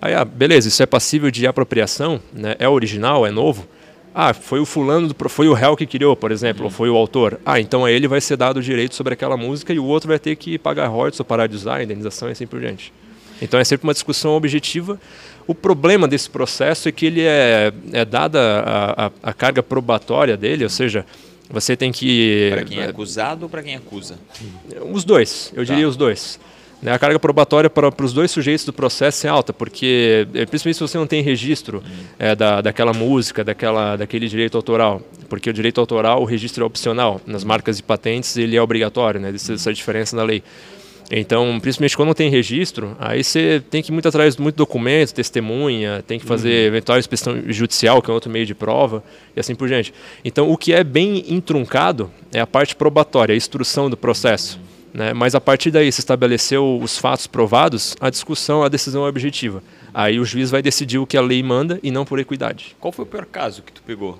[0.01, 2.55] Aí, ah, beleza, isso é passível de apropriação, né?
[2.59, 3.67] É original, é novo.
[4.15, 6.67] Ah, foi o fulano, do, foi o réu que criou, por exemplo, uhum.
[6.67, 7.41] ou foi o autor.
[7.45, 10.07] Ah, então a ele vai ser dado o direito sobre aquela música e o outro
[10.07, 12.93] vai ter que pagar royalties ou parar de usar, indenização e assim por diante.
[13.41, 14.97] Então é sempre uma discussão objetiva.
[15.45, 20.37] O problema desse processo é que ele é, é dada a, a, a carga probatória
[20.37, 21.05] dele, ou seja,
[21.51, 22.49] você tem que.
[22.51, 24.17] Para quem é acusado ou para quem acusa?
[24.91, 25.73] Os dois, eu tá.
[25.73, 26.39] diria os dois.
[26.81, 30.47] Né, a carga probatória para, para os dois sujeitos do processo é alta, porque, eh,
[30.47, 31.83] principalmente se você não tem registro
[32.17, 36.65] é, da, daquela música, daquela, daquele direito autoral, porque o direito autoral, o registro é
[36.65, 40.41] opcional, nas marcas e patentes ele é obrigatório, né, essa, essa diferença na lei.
[41.11, 44.55] Então, principalmente quando não tem registro, aí você tem que ir muito atrás de muito
[44.55, 46.67] documento, testemunha, tem que fazer uhum.
[46.67, 49.03] eventual inspeção judicial, que é outro meio de prova,
[49.35, 49.93] e assim por diante.
[50.23, 54.57] Então, o que é bem intruncado é a parte probatória, a instrução do processo.
[54.93, 55.13] Né?
[55.13, 59.61] Mas a partir daí, se estabeleceu os fatos provados, a discussão, a decisão é objetiva.
[59.93, 62.75] Aí o juiz vai decidir o que a lei manda e não por equidade.
[62.79, 64.17] Qual foi o pior caso que tu pegou?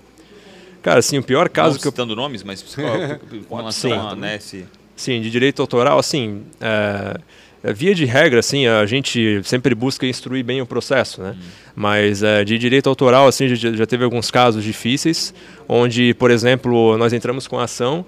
[0.81, 1.91] Cara, assim, o pior caso não que eu...
[1.91, 2.63] citando nomes, mas
[3.47, 4.65] com relação a né, esse...
[5.01, 7.17] Sim, de direito autoral, assim, é,
[7.63, 11.35] é, via de regra, assim, a gente sempre busca instruir bem o processo, né?
[11.35, 11.43] Hum.
[11.75, 15.33] Mas é, de direito autoral, assim, já, já, teve alguns casos difíceis,
[15.67, 18.05] onde, por exemplo, nós entramos com a ação,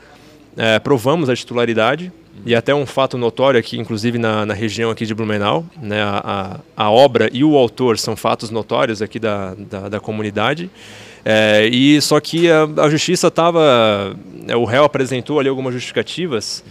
[0.56, 2.42] é, provamos a titularidade, hum.
[2.46, 6.04] e até um fato notório aqui, inclusive na, na região aqui de Blumenau, né?
[6.04, 10.70] A, a, obra e o autor são fatos notórios aqui da, da, da comunidade,
[11.26, 14.16] é, e só que a, a justiça estava,
[14.48, 16.64] é, o réu apresentou ali algumas justificativas,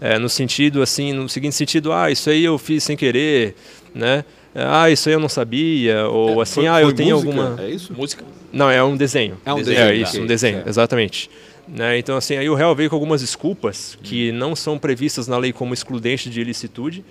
[0.00, 3.54] é, no sentido assim, no seguinte sentido, ah, isso aí eu fiz sem querer,
[3.94, 4.24] né?
[4.54, 7.62] Ah, isso aí eu não sabia, ou é, assim, foi, ah, eu tenho música, alguma.
[7.62, 7.92] É isso?
[7.92, 8.24] Música?
[8.52, 9.38] Não, é um desenho.
[9.44, 9.80] É um desenho.
[9.80, 11.30] É isso, um desenho, exatamente.
[11.68, 11.98] Né?
[11.98, 15.52] Então, assim, aí o réu veio com algumas desculpas que não são previstas na lei
[15.52, 17.04] como excludente de ilicitude,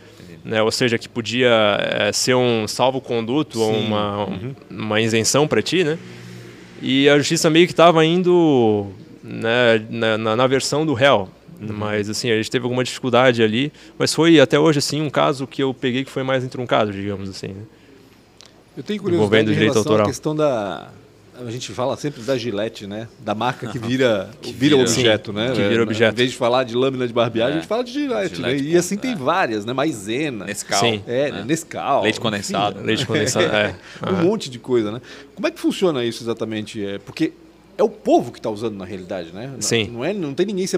[0.44, 0.62] né?
[0.62, 4.56] ou seja, que podia é, ser um salvo-conduto ou uma, uhum.
[4.70, 5.98] uma isenção para ti, né?
[6.82, 8.88] E a justiça meio que estava indo
[9.24, 11.30] né, na, na, na versão do réu,
[11.62, 11.76] Uhum.
[11.76, 15.46] Mas assim, a gente teve alguma dificuldade ali, mas foi até hoje assim um caso
[15.46, 17.50] que eu peguei que foi mais entroncado, digamos assim.
[17.50, 17.64] Né?
[18.78, 20.06] Eu tenho curiosidade em autoral.
[20.06, 20.90] a questão da
[21.48, 23.08] a gente fala sempre da Gillette, né?
[23.20, 25.52] Da marca que vira, que vira, vira objeto, sim, né?
[25.54, 26.14] Que vira objeto.
[26.14, 27.52] Em vez de falar de lâmina de barbear, é.
[27.52, 28.70] a gente fala de Gillette, Gillette né?
[28.70, 29.16] E assim tem é.
[29.16, 29.72] várias, né?
[29.72, 30.46] Maisena.
[30.46, 30.80] Nescau.
[30.80, 31.02] Sim.
[31.08, 31.44] É, é.
[31.46, 32.04] Nescau.
[32.04, 32.78] Leite condensado.
[32.78, 33.76] Enfim, Leite condensado, é.
[34.12, 35.02] Um monte de coisa, né?
[35.34, 36.86] Como é que funciona isso exatamente?
[36.86, 37.32] É, porque
[37.80, 39.54] é o povo que está usando na realidade, né?
[39.62, 39.90] Sim.
[39.94, 40.78] Não, é, não tem ninguém se,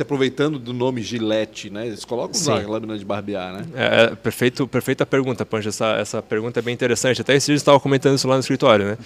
[0.00, 1.86] aproveitando do nome Gillette, né?
[1.86, 2.50] Eles colocam Sim.
[2.50, 3.64] lá a lâmina de barbear, né?
[3.72, 5.68] É, é, perfeito, perfeita pergunta, Pancho.
[5.68, 7.20] Essa, essa pergunta é bem interessante.
[7.20, 8.98] Até esse dia estava comentando isso lá no escritório, né?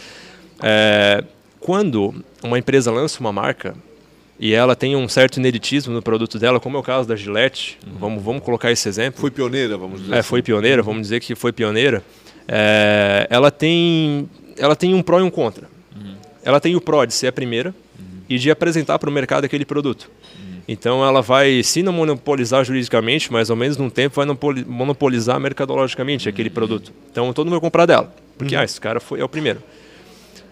[0.62, 1.22] É,
[1.60, 3.74] quando uma empresa lança uma marca
[4.40, 7.78] e ela tem um certo ineditismo no produto dela, como é o caso da Gillette,
[7.86, 7.98] uhum.
[7.98, 9.20] vamos, vamos colocar esse exemplo.
[9.20, 10.28] Foi pioneira, vamos dizer É, assim.
[10.30, 12.02] foi pioneira, vamos dizer que foi pioneira.
[12.48, 15.76] É, ela, tem, ela tem um pró e um contra
[16.42, 18.04] ela tem o pró de ser a primeira uhum.
[18.28, 20.10] e de apresentar para o mercado aquele produto.
[20.38, 20.60] Uhum.
[20.66, 24.26] Então ela vai, se não monopolizar juridicamente, mas ao menos num tempo vai
[24.66, 26.32] monopolizar mercadologicamente uhum.
[26.32, 26.92] aquele produto.
[27.10, 28.60] Então todo mundo vai comprar dela, porque uhum.
[28.60, 29.62] ah, esse cara foi, é o primeiro.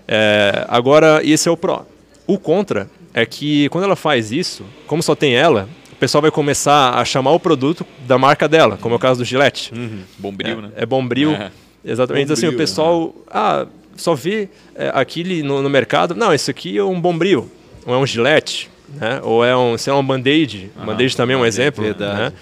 [0.09, 1.85] É, agora, esse é o pró.
[2.27, 6.31] O contra é que quando ela faz isso, como só tem ela, o pessoal vai
[6.31, 9.73] começar a chamar o produto da marca dela, como é o caso do Gillette.
[9.75, 10.01] Uhum.
[10.19, 10.71] Bombril, é, né?
[10.77, 11.33] É Bombril.
[11.33, 11.51] É.
[11.85, 12.29] Exatamente.
[12.29, 13.07] Bombril, assim, o pessoal.
[13.07, 13.23] Né?
[13.31, 17.51] Ah, só vê é, aquele no, no, mercado, não, isso aqui é um bombril,
[17.85, 19.21] ou é um gilete, né?
[19.23, 20.71] ou é um, sei lá, um band-aid.
[20.77, 21.85] Ah, band-aid também é um exemplo.
[21.85, 22.33] Né?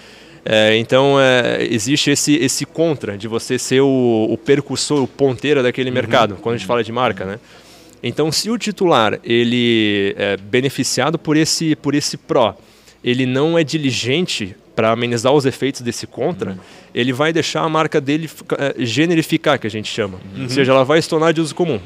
[0.43, 5.63] É, então, é, existe esse, esse contra de você ser o, o percussor, o ponteiro
[5.63, 5.95] daquele uhum.
[5.95, 7.39] mercado, quando a gente fala de marca, né?
[8.03, 12.55] Então, se o titular ele é beneficiado por esse, por esse pró,
[13.03, 16.57] ele não é diligente para amenizar os efeitos desse contra, uhum.
[16.93, 20.19] ele vai deixar a marca dele uh, generificar, que a gente chama.
[20.35, 20.43] Uhum.
[20.43, 21.79] Ou seja, ela vai se tornar de uso comum.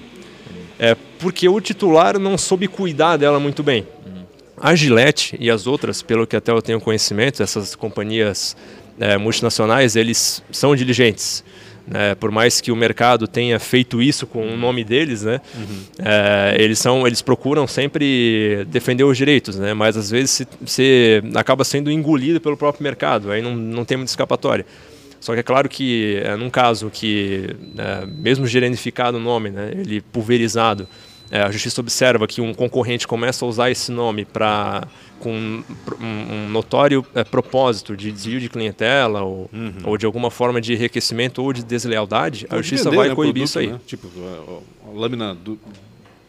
[0.80, 3.86] É, porque o titular não soube cuidar dela muito bem.
[4.06, 4.23] Uhum.
[4.58, 8.56] A Gillette e as outras, pelo que até eu tenho conhecimento, essas companhias
[8.99, 11.43] é, multinacionais, eles são diligentes.
[11.89, 12.13] Né?
[12.15, 15.41] Por mais que o mercado tenha feito isso com o nome deles, né?
[15.56, 15.80] Uhum.
[15.97, 19.73] É, eles são, eles procuram sempre defender os direitos, né?
[19.73, 24.12] Mas às vezes você acaba sendo engolido pelo próprio mercado, aí não, não tem muita
[24.12, 24.65] escapatória.
[25.19, 29.71] Só que é claro que, é, num caso que, é, mesmo gerenificado o nome, né,
[29.73, 30.88] ele pulverizado,
[31.32, 34.88] é, a justiça observa que um concorrente começa a usar esse nome para
[35.19, 35.63] com
[36.01, 39.73] um, notório é, propósito de desvio de clientela ou, uhum.
[39.84, 43.15] ou de alguma forma de enriquecimento ou de deslealdade, Pode a justiça vender, vai né,
[43.15, 43.67] coibir produto, isso aí.
[43.67, 43.79] Né?
[43.86, 45.60] Tipo, a, a lâmina do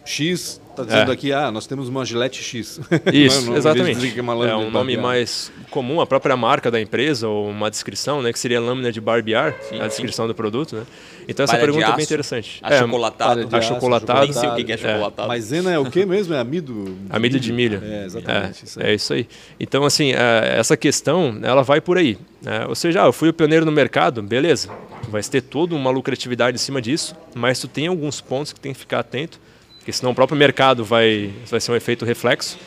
[0.04, 1.14] X está dizendo é.
[1.14, 2.80] aqui, ah, nós temos uma Gillette X.
[3.12, 4.06] Isso, exatamente.
[4.06, 8.32] é, é um nome mais comum, a própria marca da empresa ou uma descrição, né,
[8.32, 10.28] que seria lâmina de barbear, sim, a descrição sim.
[10.28, 10.82] do produto, né?
[11.28, 12.58] Então essa pergunta aço, é bem interessante.
[12.62, 13.40] Achocolatado.
[13.40, 14.20] É, achocolatado.
[14.22, 15.26] Nem sei o que é achocolatado.
[15.26, 15.28] É.
[15.28, 16.34] Maisena é o que mesmo?
[16.34, 16.84] É amido?
[16.84, 17.80] De amido de milho.
[17.84, 18.60] É, exatamente.
[18.60, 19.28] É, isso, é isso aí.
[19.58, 22.18] Então, assim, é, essa questão, ela vai por aí.
[22.42, 22.66] Né?
[22.66, 24.70] Ou seja, ah, eu fui o pioneiro no mercado, beleza.
[25.08, 28.72] Vai ter toda uma lucratividade em cima disso, mas tu tem alguns pontos que tem
[28.72, 29.38] que ficar atento
[29.80, 32.58] porque senão o próprio mercado vai, vai ser um efeito reflexo.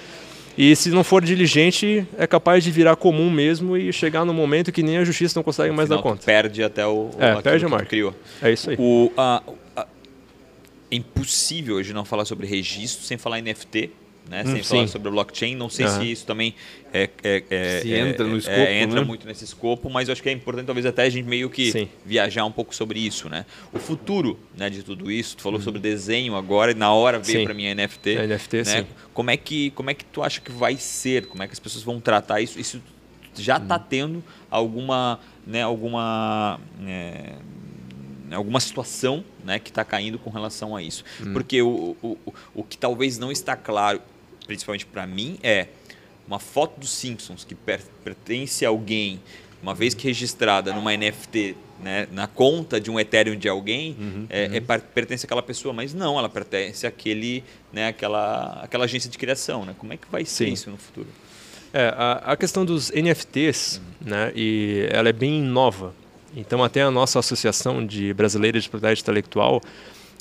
[0.58, 4.72] E se não for diligente, é capaz de virar comum mesmo e chegar no momento
[4.72, 6.24] que nem a justiça não consegue no mais final, dar conta.
[6.26, 7.86] Perde até o, é, perde a marca.
[7.86, 8.14] criou.
[8.42, 8.76] É isso aí.
[8.80, 9.42] O, a,
[9.76, 9.88] a,
[10.92, 13.92] é impossível hoje não falar sobre registro sem falar NFT
[14.30, 14.44] né?
[14.46, 15.56] Hum, sem falar sobre blockchain.
[15.56, 16.00] Não sei uhum.
[16.00, 16.56] se isso também
[16.94, 19.06] é, é, é, se entra no é, escopo, é, entra né?
[19.06, 21.72] muito nesse escopo, mas eu acho que é importante talvez até a gente meio que
[21.72, 21.90] Sim.
[22.06, 23.46] viajar um pouco sobre isso, né?
[23.72, 25.38] O futuro, né, de tudo isso.
[25.38, 25.64] Tu falou uhum.
[25.64, 28.18] sobre desenho agora e na hora veio para mim a NFT.
[28.18, 28.64] A NFT, né?
[28.64, 28.86] sim.
[29.14, 31.28] Como é que como é que tu acha que vai ser?
[31.28, 32.60] Como é que as pessoas vão tratar isso?
[32.60, 32.82] Isso
[33.36, 33.84] já está uhum.
[33.90, 37.34] tendo alguma, né, alguma, é,
[38.32, 41.04] alguma situação né, que está caindo com relação a isso.
[41.20, 41.34] Uhum.
[41.34, 44.02] Porque o, o, o, o que talvez não está claro,
[44.46, 45.68] principalmente para mim, é
[46.28, 49.22] uma foto dos Simpsons que per pertence a alguém,
[49.62, 54.26] uma vez que registrada numa NFT né, na conta de um Ethereum de alguém, uhum,
[54.30, 54.56] é, uhum.
[54.56, 59.66] É, pertence àquela pessoa, mas não, ela pertence àquele, né, àquela, àquela agência de criação.
[59.66, 59.76] Né?
[59.78, 60.54] Como é que vai ser Sim.
[60.54, 61.08] isso no futuro?
[61.74, 64.10] É, a, a, questão dos NFTs, uhum.
[64.10, 65.94] né, e ela é bem nova.
[66.36, 69.62] Então, até a nossa associação de brasileira de propriedade intelectual,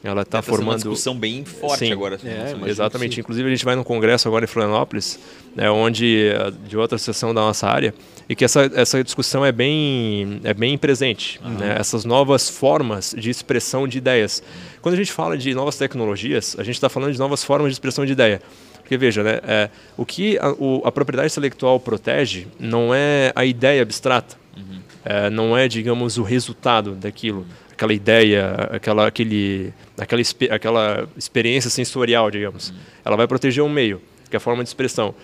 [0.03, 2.19] ela está formando uma discussão bem forte sim, agora.
[2.25, 3.21] É, exatamente.
[3.21, 5.19] Inclusive a gente vai no congresso agora em Florianópolis,
[5.55, 7.95] né, onde eh, de outra associação da nossa área,
[8.29, 11.41] e que essa, essa discussão é bem é bem presente.
[11.45, 11.51] Uhum.
[11.51, 14.43] Né, essas novas formas de expressão de ideias.
[14.81, 17.75] Quando a gente fala de novas tecnologias, a gente está falando de novas formas de
[17.75, 18.43] expressão de ideia.
[18.79, 23.45] Porque veja, né, é, o que a, o, a propriedade intelectual protege não é a
[23.45, 24.81] ideia abstrata, uhum.
[25.05, 27.47] é, não é, digamos, o resultado daquilo
[27.83, 32.71] aquela ideia, aquela, aquele, aquela, aquela experiência sensorial, digamos.
[32.71, 32.77] Uhum.
[33.05, 35.15] Ela vai proteger um meio, que é a forma de expressão.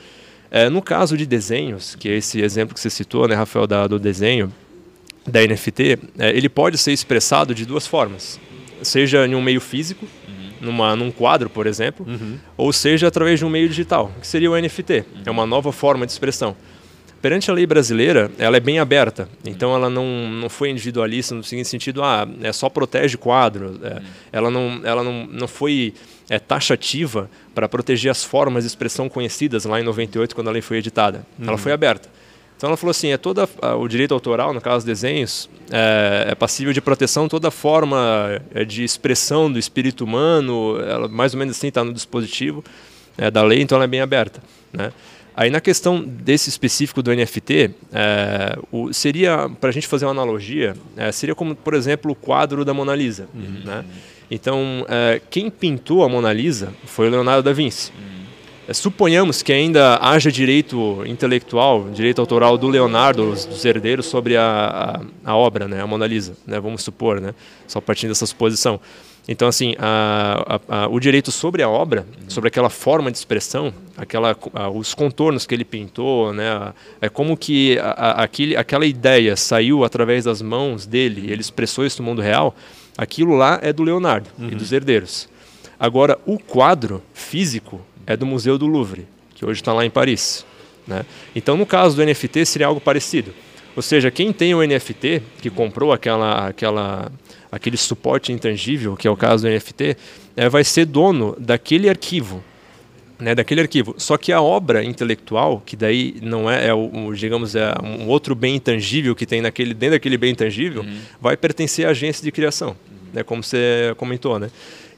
[0.50, 3.86] É, no caso de desenhos, que é esse exemplo que você citou, né, Rafael, da,
[3.86, 4.52] do desenho,
[5.24, 8.40] da NFT, é, ele pode ser expressado de duas formas.
[8.82, 10.50] Seja em um meio físico, uhum.
[10.60, 12.38] numa, num quadro, por exemplo, uhum.
[12.56, 14.92] ou seja através de um meio digital, que seria o NFT.
[14.92, 15.22] Uhum.
[15.26, 16.56] É uma nova forma de expressão.
[17.20, 19.28] Perante a lei brasileira, ela é bem aberta.
[19.44, 23.80] Então, ela não, não foi individualista no seguinte sentido, ah, é só protege quadro.
[23.82, 24.02] É,
[24.32, 25.94] ela não, ela não, não foi
[26.28, 30.62] é, taxativa para proteger as formas de expressão conhecidas lá em 98, quando a lei
[30.62, 31.26] foi editada.
[31.38, 31.48] Uhum.
[31.48, 32.08] Ela foi aberta.
[32.58, 36.72] Então ela falou assim, é toda o direito autoral, no caso desenhos, é, é, passível
[36.72, 41.68] de proteção toda forma é, de expressão do espírito humano, ela mais ou menos assim
[41.68, 42.64] está no dispositivo
[43.16, 44.92] é, da lei, então ela é bem aberta, né?
[45.38, 50.10] Aí na questão desse específico do NFT, é, o, seria, para a gente fazer uma
[50.10, 53.28] analogia, é, seria como, por exemplo, o quadro da Mona Lisa.
[53.32, 53.62] Uhum.
[53.64, 53.84] Né?
[54.28, 57.92] Então, é, quem pintou a Mona Lisa foi o Leonardo da Vinci.
[57.96, 58.74] Uhum.
[58.74, 65.30] suponhamos que ainda haja direito intelectual, direito autoral do Leonardo, dos herdeiros, sobre a, a,
[65.30, 67.32] a obra, né, a Mona Lisa, né, vamos supor, né,
[67.64, 68.80] só partindo dessa suposição.
[69.30, 72.30] Então, assim, a, a, a, o direito sobre a obra, uhum.
[72.30, 74.34] sobre aquela forma de expressão, aquela,
[74.74, 80.40] os contornos que ele pintou, né, é como que aquele, aquela ideia saiu através das
[80.40, 82.56] mãos dele, ele expressou isso no mundo real,
[82.96, 84.48] aquilo lá é do Leonardo uhum.
[84.48, 85.28] e dos herdeiros.
[85.78, 90.46] Agora, o quadro físico é do Museu do Louvre, que hoje está lá em Paris.
[90.86, 91.04] Né?
[91.36, 93.34] Então, no caso do NFT, seria algo parecido.
[93.76, 97.12] Ou seja, quem tem o NFT, que comprou aquela, aquela
[97.50, 99.96] aquele suporte intangível, que é o caso do NFT,
[100.36, 102.42] é, vai ser dono daquele arquivo.
[103.18, 103.96] Né, daquele arquivo.
[103.98, 108.32] Só que a obra intelectual, que daí não é, é o, digamos, é um outro
[108.32, 110.98] bem intangível que tem naquele, dentro daquele bem intangível, uhum.
[111.20, 112.96] vai pertencer à agência de criação, uhum.
[113.12, 114.38] né, como você comentou.
[114.38, 114.48] Né?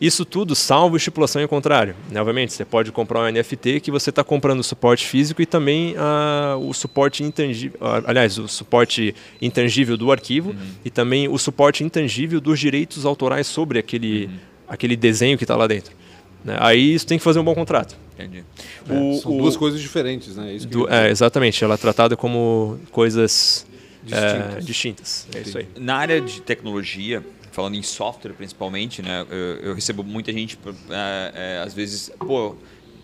[0.01, 1.95] Isso tudo salvo estipulação em contrário.
[2.11, 2.19] Né?
[2.19, 5.95] Obviamente, você pode comprar um NFT que você está comprando o suporte físico e também
[5.95, 10.57] uh, o suporte intangível, aliás, o suporte intangível do arquivo uhum.
[10.83, 14.33] e também o suporte intangível dos direitos autorais sobre aquele, uhum.
[14.69, 15.95] aquele desenho que está lá dentro.
[16.43, 16.57] Né?
[16.59, 17.95] Aí isso tem que fazer um bom contrato.
[18.25, 18.45] Entendi.
[18.89, 20.57] É, o, são o, duas coisas diferentes, né?
[20.57, 21.63] É do, é, exatamente.
[21.63, 23.67] Ela é tratada como coisas
[24.03, 24.57] distintas.
[24.57, 25.29] É, distintas.
[25.35, 25.69] É isso aí.
[25.79, 29.27] Na área de tecnologia, falando em software principalmente, né?
[29.31, 30.59] Eu, eu recebo muita gente,
[30.91, 32.57] é, é, às vezes, pô,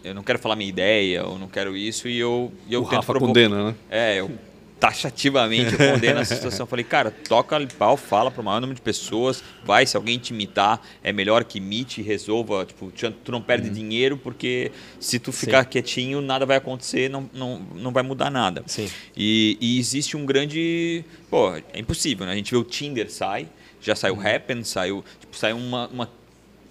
[0.05, 2.85] eu não quero falar minha ideia, eu não quero isso, e eu, e eu o
[2.85, 3.27] tento Rafa provocar.
[3.29, 3.75] condena, né?
[3.91, 4.31] É, eu
[4.79, 6.67] taxativamente eu condeno a situação.
[6.67, 10.33] Falei, cara, toca pau, fala para o maior número de pessoas, vai, se alguém te
[10.33, 12.93] imitar, é melhor que imite e resolva, tipo,
[13.25, 13.75] tu não perde uhum.
[13.75, 15.71] dinheiro, porque se tu ficar Sim.
[15.71, 18.63] quietinho, nada vai acontecer, não, não, não vai mudar nada.
[18.67, 18.89] Sim.
[19.17, 21.05] E, e existe um grande...
[21.31, 22.33] Pô, é impossível, né?
[22.33, 23.49] A gente vê o Tinder sai,
[23.81, 26.11] já saiu o Happen, saiu, tipo, saiu uma, uma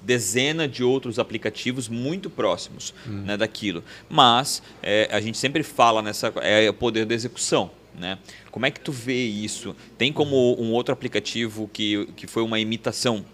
[0.01, 3.23] dezena de outros aplicativos muito próximos hum.
[3.25, 3.83] né, daquilo.
[4.07, 7.71] Mas é, a gente sempre fala nessa é o poder da execução.
[7.97, 8.17] Né?
[8.51, 9.75] Como é que tu vê isso?
[9.97, 13.25] Tem como um outro aplicativo que, que foi uma imitação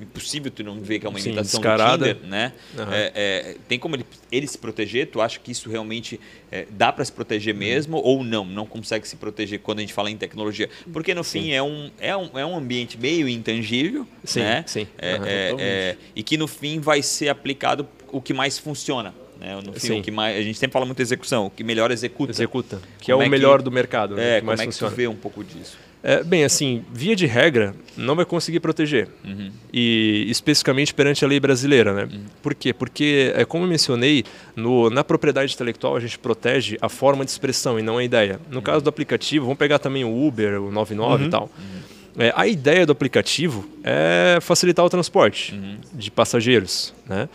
[0.00, 2.52] impossível tu não ver que é uma imitação Sim, do Tinder, né?
[2.76, 2.92] Uhum.
[2.92, 5.08] É, é, tem como ele, ele, se proteger?
[5.08, 6.20] Tu acha que isso realmente
[6.52, 7.60] é, dá para se proteger uhum.
[7.60, 8.44] mesmo ou não?
[8.44, 10.70] Não consegue se proteger quando a gente fala em tecnologia?
[10.92, 11.42] Porque no sim.
[11.42, 14.64] fim é um, é, um, é um ambiente meio intangível, sim, né?
[14.66, 14.82] Sim.
[14.82, 19.58] Uhum, e que no fim vai ser aplicado o que mais funciona Né?
[19.64, 22.32] No fim, o que mais, a gente sempre fala muito execução, o que melhor executa.
[22.32, 24.16] Executa, que como é o é melhor que, do mercado.
[24.16, 24.36] Né?
[24.36, 24.90] É, que mais como é funciona.
[24.90, 25.78] que tu vê um pouco disso?
[26.02, 29.08] É, bem, assim, via de regra, não vai conseguir proteger.
[29.24, 29.50] Uhum.
[29.72, 32.08] E especificamente perante a lei brasileira, né?
[32.10, 32.24] Uhum.
[32.40, 32.72] Por quê?
[32.72, 34.24] Porque, é, como eu mencionei,
[34.54, 38.40] no, na propriedade intelectual a gente protege a forma de expressão e não a ideia.
[38.48, 38.62] No uhum.
[38.62, 41.30] caso do aplicativo, vamos pegar também o Uber, o 99 e uhum.
[41.30, 41.50] tal.
[41.58, 41.98] Uhum.
[42.24, 45.78] É, a ideia do aplicativo é facilitar o transporte uhum.
[45.92, 47.28] de passageiros, né?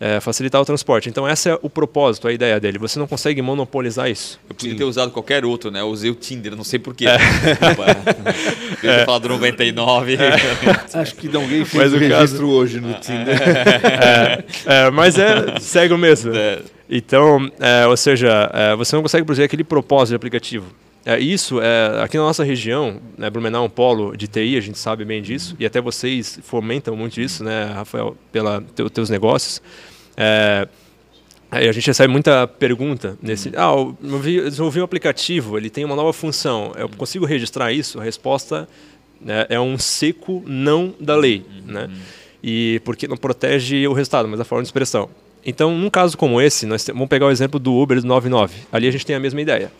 [0.00, 1.10] É, facilitar o transporte.
[1.10, 2.78] Então, esse é o propósito, a ideia dele.
[2.78, 4.40] Você não consegue monopolizar isso.
[4.48, 5.82] Eu podia ter usado qualquer outro, né?
[5.82, 7.06] Eu usei o Tinder, não sei porquê.
[7.06, 7.18] É.
[8.82, 9.04] Eu é.
[9.04, 10.14] falar do 99.
[10.14, 10.98] É.
[10.98, 12.48] Acho que alguém fez mas o registro caso...
[12.48, 13.38] hoje no Tinder.
[13.42, 16.34] É, é, mas é cego mesmo.
[16.34, 16.60] É.
[16.88, 17.50] Então,
[17.88, 20.66] ou seja, você não consegue produzir aquele propósito de aplicativo.
[21.04, 24.60] É, isso, é, aqui na nossa região, né, Blumenau é um polo de TI, a
[24.60, 29.08] gente sabe bem disso, e até vocês fomentam muito isso, né, Rafael, pela te, teus
[29.08, 29.62] negócios.
[30.22, 30.68] É,
[31.50, 33.50] a gente recebe muita pergunta nesse.
[33.56, 36.72] Ah, eu vi, desenvolvi um aplicativo, ele tem uma nova função.
[36.76, 37.98] Eu consigo registrar isso?
[37.98, 38.68] A resposta
[39.18, 41.88] né, é um seco não da lei, né?
[42.42, 45.08] E porque não protege o resultado, mas a forma de expressão.
[45.44, 48.54] Então, num caso como esse, nós vamos pegar o exemplo do Uber do 99.
[48.70, 49.72] Ali a gente tem a mesma ideia.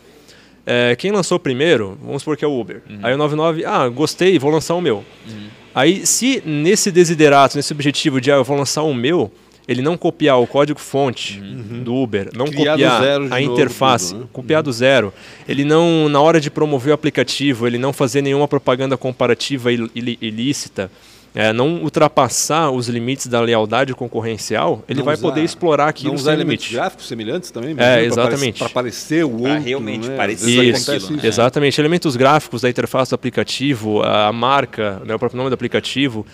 [0.67, 2.83] É, quem lançou primeiro, vamos supor que é o Uber.
[2.89, 3.01] Uhum.
[3.03, 5.05] Aí o 99, ah, gostei, vou lançar o meu.
[5.29, 5.49] Uhum.
[5.75, 9.31] Aí, se nesse desiderato, nesse objetivo de ah, eu vou lançar o meu,
[9.71, 11.85] ele não copiar o código-fonte uhum.
[11.85, 14.29] do Uber, não Criar copiar a interface, tudo, né?
[14.33, 14.65] copiar uhum.
[14.65, 15.15] do zero,
[15.49, 20.91] ele não, na hora de promover o aplicativo, ele não fazer nenhuma propaganda comparativa ilícita,
[21.33, 26.15] é, não ultrapassar os limites da lealdade concorrencial, ele não vai usar, poder explorar aquilo
[26.15, 26.75] não usar elementos limite.
[26.75, 27.77] gráficos semelhantes também?
[27.79, 28.59] É, exatamente.
[28.59, 29.61] Para parecer o outro.
[29.61, 30.17] realmente né?
[30.17, 31.21] parecer isso, né?
[31.23, 31.81] Exatamente.
[31.81, 36.27] Elementos gráficos da interface do aplicativo, a marca, né, o próprio nome do aplicativo.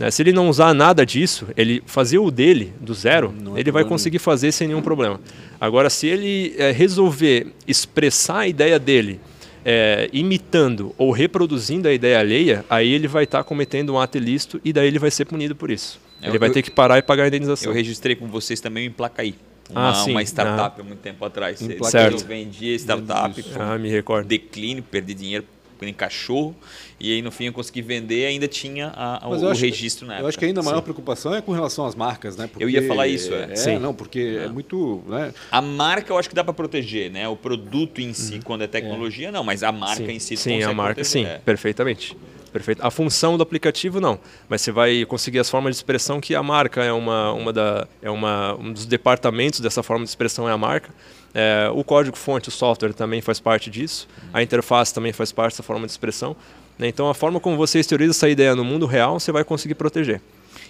[0.00, 0.10] Né?
[0.10, 3.70] Se ele não usar nada disso, ele fazer o dele do zero, não é ele
[3.70, 5.20] vai conseguir fazer sem nenhum problema.
[5.60, 9.20] Agora, se ele é, resolver expressar a ideia dele
[9.62, 14.16] é, imitando ou reproduzindo a ideia alheia, aí ele vai estar tá cometendo um ato
[14.16, 16.00] ilícito e daí ele vai ser punido por isso.
[16.22, 17.70] Eu, ele vai eu, ter que parar e pagar a indenização.
[17.70, 19.34] Eu registrei com vocês também em Placaí.
[19.68, 20.12] Uma, ah, sim.
[20.12, 20.82] uma startup ah.
[20.82, 21.58] há muito tempo atrás.
[21.90, 22.22] Certo.
[22.22, 24.26] Eu vendi startup, ah, me recordo.
[24.26, 25.44] declínio, perdi dinheiro
[25.88, 26.54] em cachorro,
[26.98, 30.24] e aí no fim eu consegui vender ainda tinha a, o, o registro na época.
[30.24, 30.84] Eu acho que ainda a maior Sim.
[30.84, 32.46] preocupação é com relação às marcas, né?
[32.46, 33.52] Porque, eu ia falar isso, é.
[33.52, 33.78] é Sim.
[33.78, 35.02] não, porque é muito...
[35.06, 35.32] Né?
[35.50, 37.28] A marca eu acho que dá para proteger, né?
[37.28, 38.40] O produto em si, uhum.
[38.42, 39.30] quando é tecnologia, é.
[39.30, 40.12] não, mas a marca sim.
[40.12, 41.04] em si Sim, a marca proteger.
[41.04, 41.38] sim, é.
[41.38, 42.16] perfeitamente.
[42.52, 42.84] Perfeito.
[42.84, 46.42] A função do aplicativo não, mas você vai conseguir as formas de expressão que a
[46.42, 50.52] marca é uma, uma da é uma um dos departamentos dessa forma de expressão é
[50.52, 50.92] a marca.
[51.34, 54.08] É, o código-fonte, o software também faz parte disso.
[54.32, 56.36] A interface também faz parte dessa forma de expressão.
[56.78, 56.88] Né?
[56.88, 60.20] Então, a forma como você exterioriza essa ideia no mundo real, você vai conseguir proteger.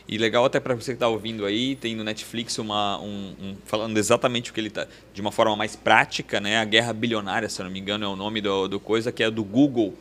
[0.09, 3.57] E legal até para você que está ouvindo aí, tem no Netflix uma, um, um,
[3.65, 6.59] falando exatamente o que ele está, de uma forma mais prática, né?
[6.59, 9.23] A Guerra Bilionária, se eu não me engano, é o nome do, do coisa, que
[9.23, 9.95] é do Google.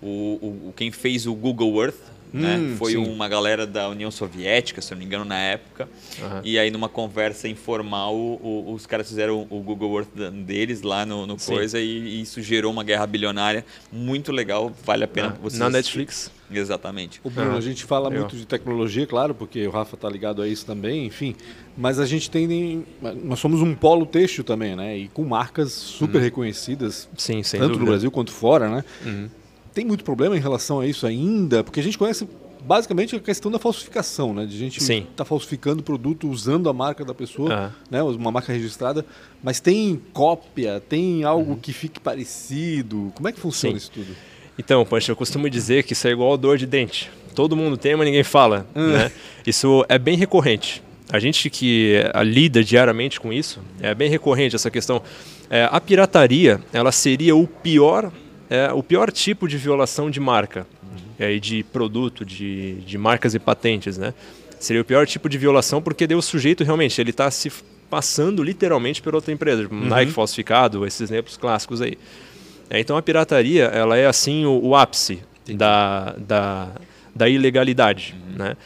[0.00, 1.96] O, o, quem fez o Google Earth,
[2.32, 2.56] né?
[2.56, 2.98] Hum, Foi sim.
[2.98, 5.88] uma galera da União Soviética, se não me engano, na época.
[6.20, 6.40] Uhum.
[6.44, 11.06] E aí, numa conversa informal, o, o, os caras fizeram o Google Earth deles lá
[11.06, 14.72] no, no coisa e, e, isso gerou uma guerra bilionária muito legal.
[14.84, 15.58] Vale a pena ah, vocês.
[15.58, 16.30] Na Netflix.
[16.50, 17.20] Exatamente.
[17.24, 20.48] O Bruno, a gente fala muito de tecnologia, claro, porque o Rafa está ligado a
[20.48, 21.34] isso também, enfim.
[21.76, 22.86] Mas a gente tem.
[23.24, 24.96] Nós somos um polo têxtil também, né?
[24.96, 26.24] E com marcas super uhum.
[26.24, 27.78] reconhecidas, Sim, tanto dúvida.
[27.80, 28.84] no Brasil quanto fora, né?
[29.04, 29.28] Uhum
[29.76, 31.62] tem muito problema em relação a isso ainda?
[31.62, 32.26] Porque a gente conhece
[32.64, 34.46] basicamente a questão da falsificação, né?
[34.46, 37.70] De gente estar tá falsificando produto usando a marca da pessoa, uhum.
[37.90, 38.02] né?
[38.02, 39.04] Uma marca registrada,
[39.42, 41.58] mas tem cópia, tem algo uhum.
[41.58, 43.12] que fique parecido.
[43.14, 43.82] Como é que funciona Sim.
[43.82, 44.16] isso tudo?
[44.58, 47.10] Então, Pancho, eu costumo dizer que isso é igual dor de dente.
[47.34, 48.66] Todo mundo tem, mas ninguém fala.
[48.74, 48.92] Uhum.
[48.94, 49.12] Né?
[49.46, 50.82] Isso é bem recorrente.
[51.12, 55.02] A gente que eh, lida diariamente com isso, é bem recorrente essa questão.
[55.50, 58.10] É, a pirataria, ela seria o pior
[58.48, 60.98] é o pior tipo de violação de marca uhum.
[61.18, 64.14] é, de produto, de, de marcas e patentes, né?
[64.58, 67.52] Seria o pior tipo de violação porque o sujeito realmente ele está se
[67.90, 69.86] passando literalmente por outra empresa, tipo, uhum.
[69.86, 71.96] Nike falsificado, esses exemplos clássicos aí.
[72.68, 76.68] É, então a pirataria ela é assim o, o ápice da, da,
[77.14, 78.38] da ilegalidade, uhum.
[78.38, 78.56] né?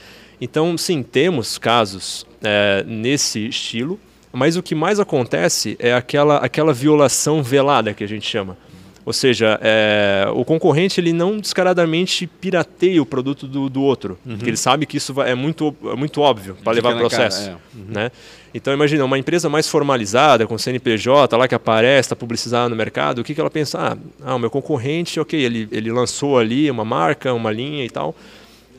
[0.40, 4.00] Então sim temos casos é, nesse estilo,
[4.32, 8.56] mas o que mais acontece é aquela aquela violação velada que a gente chama.
[9.04, 14.36] Ou seja, é, o concorrente ele não descaradamente pirateia o produto do, do outro, uhum.
[14.36, 17.46] porque ele sabe que isso é muito, é muito óbvio para levar processo.
[17.46, 17.78] Cara, é.
[17.78, 17.84] uhum.
[17.88, 18.12] né?
[18.52, 23.20] Então imagina, uma empresa mais formalizada, com CNPJ, lá que aparece, está publicizada no mercado,
[23.20, 23.78] o que, que ela pensa?
[23.78, 27.90] Ah, ah, o meu concorrente, ok, ele, ele lançou ali uma marca, uma linha e
[27.90, 28.14] tal,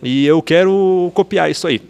[0.03, 1.81] e eu quero copiar isso aí.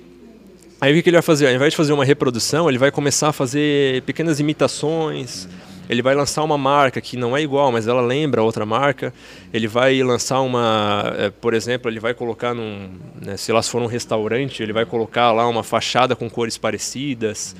[0.79, 1.47] Aí o que ele vai fazer?
[1.47, 5.47] Ao invés de fazer uma reprodução, ele vai começar a fazer pequenas imitações.
[5.91, 9.13] Ele vai lançar uma marca que não é igual, mas ela lembra outra marca.
[9.51, 12.89] Ele vai lançar uma, é, por exemplo, ele vai colocar num,
[13.21, 17.53] né, se lá for um restaurante, ele vai colocar lá uma fachada com cores parecidas.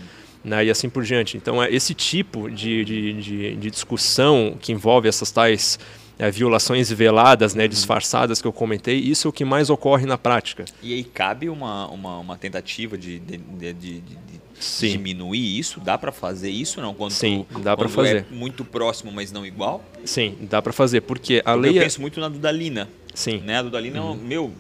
[0.44, 1.38] Né, e assim por diante.
[1.38, 5.78] Então, é esse tipo de, de, de, de discussão que envolve essas tais
[6.22, 10.20] é, violações veladas, né, disfarçadas que eu comentei, isso é o que mais ocorre na
[10.20, 10.66] prática.
[10.84, 13.38] E aí cabe uma, uma, uma tentativa de, de,
[13.74, 15.80] de, de diminuir isso?
[15.80, 16.94] Dá para fazer isso não?
[16.94, 18.28] Quando Sim, dá para fazer.
[18.30, 19.84] É muito próximo, mas não igual?
[20.06, 21.78] Sim, dá para fazer, porque a porque lei.
[21.78, 22.88] Eu é penso muito na Dudalina.
[23.16, 23.40] Sim.
[23.40, 23.58] Né?
[23.58, 24.16] A Dudalina, uhum.
[24.16, 24.54] meu,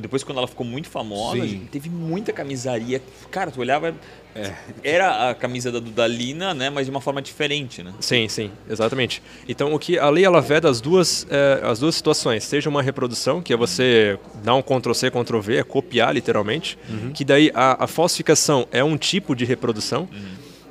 [0.00, 3.00] depois quando ela ficou muito famosa, teve muita camisaria.
[3.30, 3.94] Cara, tu olhava,
[4.34, 4.52] é.
[4.82, 7.92] Era a camisa da Dudalina, né, mas de uma forma diferente, né?
[8.00, 9.22] Sim, sim, exatamente.
[9.46, 12.82] Então o que a lei ela veda as duas é, as duas situações, seja uma
[12.82, 17.12] reprodução, que é você dar um Ctrl C, Ctrl V, é copiar literalmente, uhum.
[17.12, 20.20] que daí a, a, falsificação é um tipo de reprodução, uhum.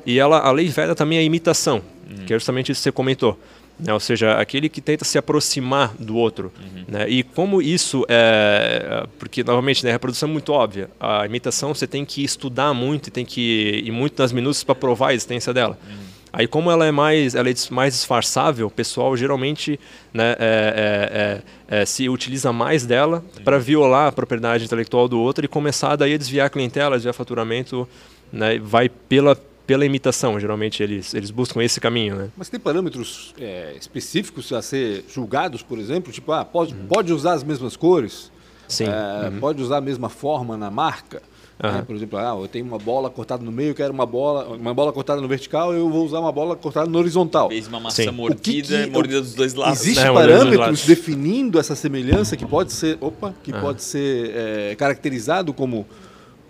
[0.05, 2.26] e ela a lei veda também a imitação, uhum.
[2.26, 3.38] que é justamente isso que você comentou.
[3.80, 3.91] Né?
[3.93, 6.51] ou seja, aquele que tenta se aproximar do outro.
[6.59, 6.86] Uhum.
[6.88, 7.09] Né?
[7.09, 9.07] E como isso é.
[9.17, 10.89] Porque, novamente, né, a reprodução é muito óbvia.
[10.99, 14.76] A imitação você tem que estudar muito e tem que ir muito nas minúcias para
[14.76, 15.78] provar a existência dela.
[15.89, 16.11] Uhum.
[16.34, 19.78] Aí, como ela é mais, ela é mais disfarçável, o pessoal geralmente
[20.13, 25.19] né, é, é, é, é se utiliza mais dela para violar a propriedade intelectual do
[25.19, 27.88] outro e começar daí a desviar a clientela, desviar faturamento,
[28.32, 29.38] né, vai pela
[29.72, 30.38] pela imitação.
[30.38, 32.30] Geralmente eles, eles buscam esse caminho, né?
[32.36, 36.11] Mas tem parâmetros é, específicos a ser julgados, por exemplo?
[36.11, 36.88] Tipo, ah, pode, uhum.
[36.88, 38.30] pode usar as mesmas cores?
[38.67, 38.84] Sim.
[38.84, 39.39] É, uhum.
[39.39, 41.22] Pode usar a mesma forma na marca?
[41.63, 41.72] Uhum.
[41.72, 41.84] Né?
[41.88, 44.91] Por exemplo, ah, eu tenho uma bola cortada no meio, quero uma bola, uma bola
[44.91, 47.47] cortada no vertical, eu vou usar uma bola cortada no horizontal.
[47.47, 48.11] Fez uma maçã Sim.
[48.11, 49.80] mordida, que que, mordida dos dois lados.
[49.80, 50.13] Existem né?
[50.13, 55.88] parâmetros definindo essa semelhança que pode ser, opa, que pode ser é, caracterizado como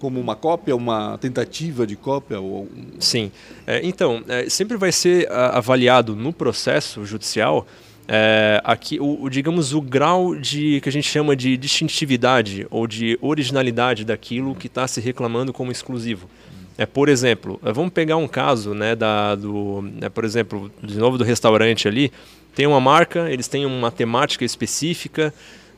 [0.01, 2.39] como uma cópia, uma tentativa de cópia?
[2.39, 2.67] Ou...
[2.99, 3.31] Sim.
[3.67, 7.67] É, então, é, sempre vai ser avaliado no processo judicial
[8.07, 12.87] é, aqui, o, o, digamos, o grau de que a gente chama de distintividade ou
[12.87, 16.27] de originalidade daquilo que está se reclamando como exclusivo.
[16.79, 20.97] É, por exemplo, é, vamos pegar um caso, né, da, do, é, por exemplo, de
[20.97, 22.11] novo do restaurante ali,
[22.55, 25.31] tem uma marca, eles têm uma temática específica,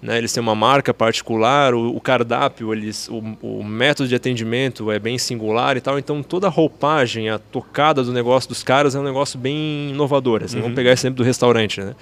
[0.03, 4.91] né, eles têm uma marca particular, o, o cardápio, eles, o, o, método de atendimento
[4.91, 8.95] é bem singular e tal, então toda a roupagem, a tocada do negócio dos caras
[8.95, 10.43] é um negócio bem inovador.
[10.43, 10.63] Assim, uhum.
[10.63, 11.79] Vamos pegar esse exemplo do restaurante.
[11.79, 11.95] Né?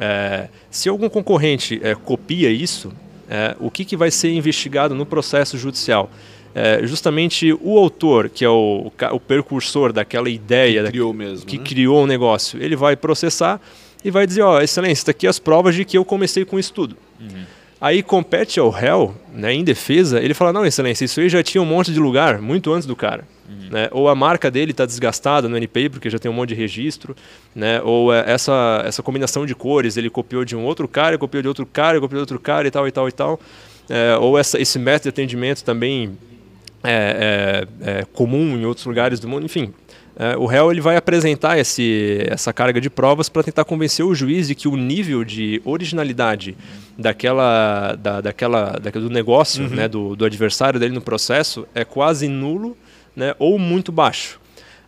[0.00, 2.90] É, se algum concorrente é, copia isso,
[3.28, 6.10] é, o que, que vai ser investigado no processo judicial?
[6.54, 11.58] É, justamente o autor, que é o, o, percursor daquela ideia que criou, mesmo, que
[11.58, 11.64] né?
[11.64, 13.60] criou o negócio, ele vai processar
[14.02, 16.58] e vai dizer, ó, oh, excelência, está aqui as provas de que eu comecei com
[16.58, 16.96] isso tudo.
[17.20, 17.44] Uhum.
[17.78, 21.60] Aí compete ao réu, né, em defesa, ele fala, não, excelência, isso aí já tinha
[21.60, 23.24] um monte de lugar, muito antes do cara.
[23.46, 23.68] Uhum.
[23.70, 23.88] Né?
[23.92, 27.14] Ou a marca dele está desgastada no NPI, porque já tem um monte de registro,
[27.54, 27.82] né?
[27.82, 31.48] ou é, essa, essa combinação de cores, ele copiou de um outro cara, copiou de
[31.48, 33.40] outro cara, copiou de outro cara e tal, e tal, e tal.
[33.90, 36.16] É, ou essa, esse método de atendimento também
[36.82, 39.72] é, é, é comum em outros lugares do mundo, enfim,
[40.18, 44.14] é, o réu ele vai apresentar esse, essa carga de provas para tentar convencer o
[44.14, 46.56] juiz de que o nível de originalidade
[46.96, 49.70] daquela, da, daquela, daquele, do negócio, uhum.
[49.70, 52.74] né, do, do adversário dele no processo é quase nulo
[53.14, 54.40] né, ou muito baixo.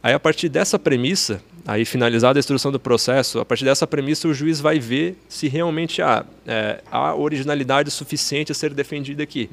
[0.02, 4.28] Aí, a partir dessa premissa, aí finalizada a instrução do processo, a partir dessa premissa,
[4.28, 9.50] o juiz vai ver se realmente há, é, há originalidade suficiente a ser defendida aqui.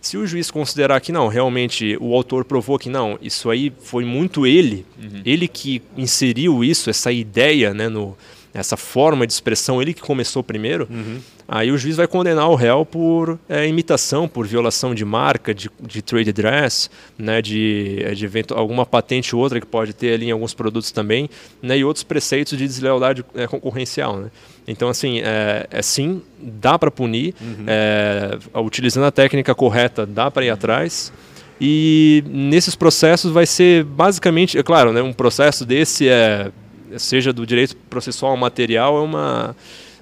[0.00, 4.04] Se o juiz considerar que não, realmente o autor provou que não, isso aí foi
[4.04, 5.22] muito ele, uhum.
[5.24, 8.16] ele que inseriu isso, essa ideia, né, no,
[8.52, 11.18] essa forma de expressão, ele que começou primeiro, uhum.
[11.46, 15.70] aí o juiz vai condenar o réu por é, imitação, por violação de marca, de,
[15.80, 20.26] de trade dress, né, de, de evento, alguma patente ou outra que pode ter ali
[20.26, 21.28] em alguns produtos também,
[21.62, 24.16] né, e outros preceitos de deslealdade é, concorrencial.
[24.16, 24.30] Né.
[24.66, 27.64] Então, assim, é, é sim, dá para punir, uhum.
[27.66, 31.12] é, utilizando a técnica correta, dá para ir atrás.
[31.60, 36.52] E nesses processos vai ser basicamente, é claro, né, um processo desse é
[36.96, 39.56] seja do direito processual material, é uma.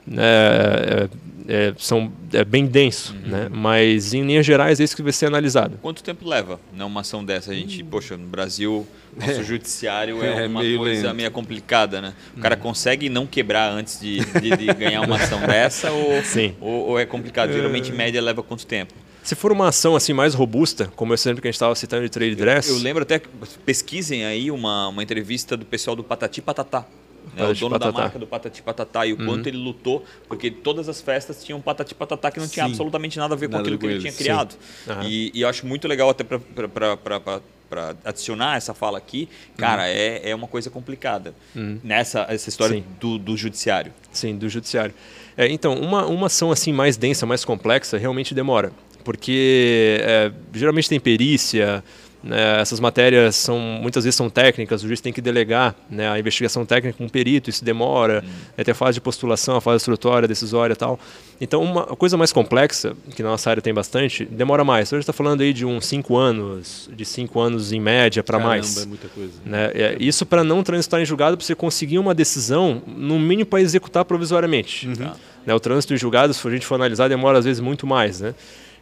[0.07, 1.09] Né, é,
[1.49, 3.31] é, são, é bem denso, uhum.
[3.31, 3.49] né?
[3.51, 5.79] mas em linhas gerais é isso que vai ser analisado.
[5.81, 7.53] Quanto tempo leva né, uma ação dessa?
[7.53, 7.87] A gente, hum.
[7.89, 9.45] poxa, no Brasil, nosso é.
[9.45, 11.17] judiciário é, é uma meio coisa lento.
[11.17, 12.15] meio complicada, né?
[12.37, 12.61] O cara hum.
[12.61, 16.55] consegue não quebrar antes de, de, de ganhar uma ação dessa ou, Sim.
[16.61, 17.53] Ou, ou é complicado?
[17.53, 18.95] Geralmente, em média, leva quanto tempo?
[19.27, 22.05] Se for uma ação assim mais robusta, como esse exemplo que a gente estava citando
[22.05, 22.71] de trade dress.
[22.71, 23.29] Eu, eu lembro até que
[23.65, 26.87] pesquisem aí uma, uma entrevista do pessoal do Patati Patatá.
[27.35, 27.91] né, o dono Patatá.
[27.91, 29.27] da marca do Patati Patatá e o uhum.
[29.27, 32.71] quanto ele lutou, porque todas as festas tinham Patati Patatá que não tinha Sim.
[32.71, 34.55] absolutamente nada a ver com nada aquilo que ele tinha criado.
[34.87, 35.03] Uhum.
[35.03, 39.89] E, e, eu acho muito legal até para adicionar essa fala aqui, cara, uhum.
[39.89, 41.81] é, é uma coisa complicada uhum.
[41.83, 43.93] nessa essa história do, do judiciário.
[44.13, 44.95] Sim, do judiciário.
[45.37, 48.73] É, então, uma, uma ação assim mais densa, mais complexa, realmente demora.
[49.07, 51.85] Porque é, geralmente tem perícia,
[52.25, 56.19] né, essas matérias são muitas vezes são técnicas, o juiz tem que delegar né, a
[56.19, 58.33] investigação técnica com um perito, isso demora, uhum.
[58.59, 60.99] até a fase de postulação, a fase instrutória, decisória e tal.
[61.41, 64.93] Então, uma coisa mais complexa, que na nossa área tem bastante, demora mais.
[64.93, 68.83] Hoje está falando aí de uns 5 anos, de 5 anos em média para mais.
[68.83, 69.35] é muita coisa.
[69.45, 69.71] Né?
[69.73, 73.61] É, isso para não transitar em julgado, para você conseguir uma decisão, no mínimo para
[73.61, 74.89] executar provisoriamente.
[74.89, 75.13] Uhum.
[75.47, 78.21] Né, o trânsito em julgado, se a gente for analisar, demora às vezes muito mais.
[78.21, 78.35] Né?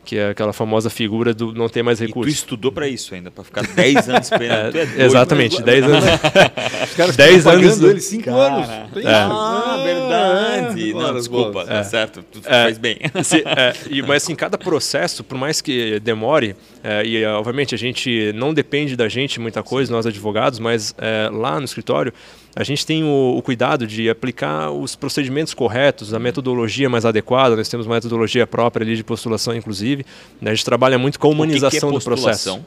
[0.05, 2.33] Que é aquela famosa figura do não ter mais recursos.
[2.33, 4.75] E tu estudou para isso ainda, para ficar 10 anos esperando.
[4.85, 6.05] É, é exatamente, 10 anos.
[6.85, 7.81] Os caras 10 anos.
[7.81, 8.69] ele 5 anos.
[8.69, 8.87] É.
[9.07, 10.91] Ah, verdade.
[10.91, 10.95] É.
[10.95, 11.65] Não, desculpa, é.
[11.65, 12.65] tá certo, tu é.
[12.65, 12.99] faz bem.
[13.23, 13.45] Se,
[13.89, 16.57] e, mas assim, cada processo, por mais que demore,
[17.05, 20.95] e obviamente a gente não depende da gente muita coisa, nós advogados, mas
[21.33, 22.13] lá no escritório,
[22.57, 27.57] a gente tem o, o, cuidado de aplicar os procedimentos corretos, a metodologia mais adequada,
[27.57, 30.07] nós temos uma metodologia própria ali de postulação, inclusive.
[30.41, 30.53] Né?
[30.53, 32.65] A gente trabalha muito com a humanização que que é do processo.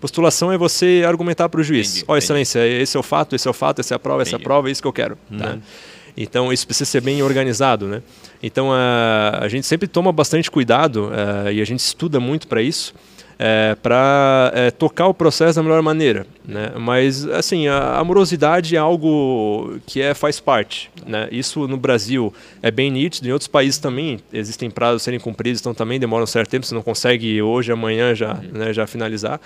[0.00, 2.04] Postulação é você argumentar para o juiz.
[2.06, 4.22] Ó, oh, excelência, esse é o fato, esse é o fato, essa é a prova,
[4.22, 5.18] essa é a prova, é isso que eu quero.
[5.30, 5.38] Uhum.
[5.38, 5.60] Né?
[6.16, 7.86] Então, isso precisa ser bem organizado.
[7.86, 8.02] Né?
[8.42, 12.62] Então, a, a gente sempre toma bastante cuidado uh, e a gente estuda muito para
[12.62, 12.94] isso
[13.38, 16.26] é, para é, tocar o processo da melhor maneira.
[16.44, 16.72] Né?
[16.78, 20.90] Mas, assim, a amorosidade é algo que é, faz parte.
[21.06, 21.28] Né?
[21.30, 22.32] Isso no Brasil
[22.62, 26.24] é bem nítido, em outros países também existem prazos a serem cumpridos, então também demoram
[26.24, 29.40] um certo tempo, você não consegue hoje, amanhã já, né, já finalizar.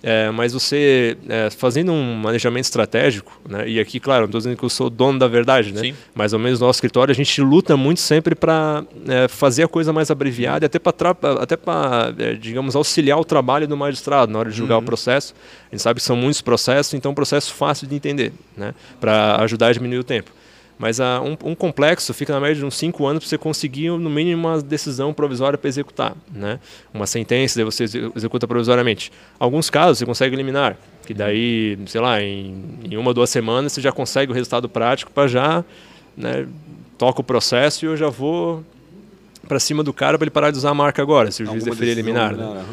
[0.00, 4.56] É, mas você é, fazendo um manejamento estratégico, né, e aqui, claro, não estou dizendo
[4.56, 7.40] que eu sou dono da verdade, né, mas ao menos no nosso escritório a gente
[7.40, 12.34] luta muito sempre para é, fazer a coisa mais abreviada, até para, até para é,
[12.34, 14.82] digamos, auxiliar o trabalho do magistrado na hora de julgar uhum.
[14.82, 15.34] o processo.
[15.70, 18.74] A gente sabe que são muitos processos, então é um processo fácil de entender, né,
[19.00, 20.30] para ajudar a diminuir o tempo.
[20.78, 23.90] Mas uh, um, um, complexo fica na média de uns 5 anos para você conseguir,
[23.90, 26.14] no mínimo, uma decisão provisória para executar.
[26.32, 26.60] Né?
[26.94, 29.10] Uma sentença, daí você executa provisoriamente.
[29.40, 33.72] Alguns casos você consegue eliminar, que daí, sei lá, em, em uma ou duas semanas
[33.72, 35.64] você já consegue o resultado prático para já
[36.16, 36.46] né,
[36.96, 38.64] toca o processo e eu já vou
[39.48, 41.64] para cima do cara para ele parar de usar a marca agora, se o juiz
[41.64, 42.36] deferir eliminar.
[42.36, 42.44] Né?
[42.44, 42.64] Uhum.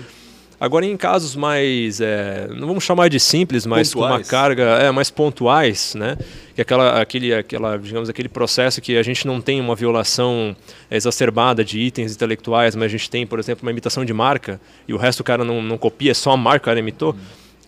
[0.60, 4.12] Agora, em casos mais, é, não vamos chamar de simples, mas pontuais.
[4.12, 6.18] com uma carga é, mais pontuais, né?
[6.56, 10.56] Que aquela, aquele, aquela, digamos, aquele processo que a gente não tem uma violação
[10.89, 14.93] exacerbada de itens intelectuais, mas a gente tem, por exemplo, uma imitação de marca e
[14.93, 17.12] o resto o cara não, não copia, é só a marca que o cara imitou.
[17.12, 17.20] Uhum.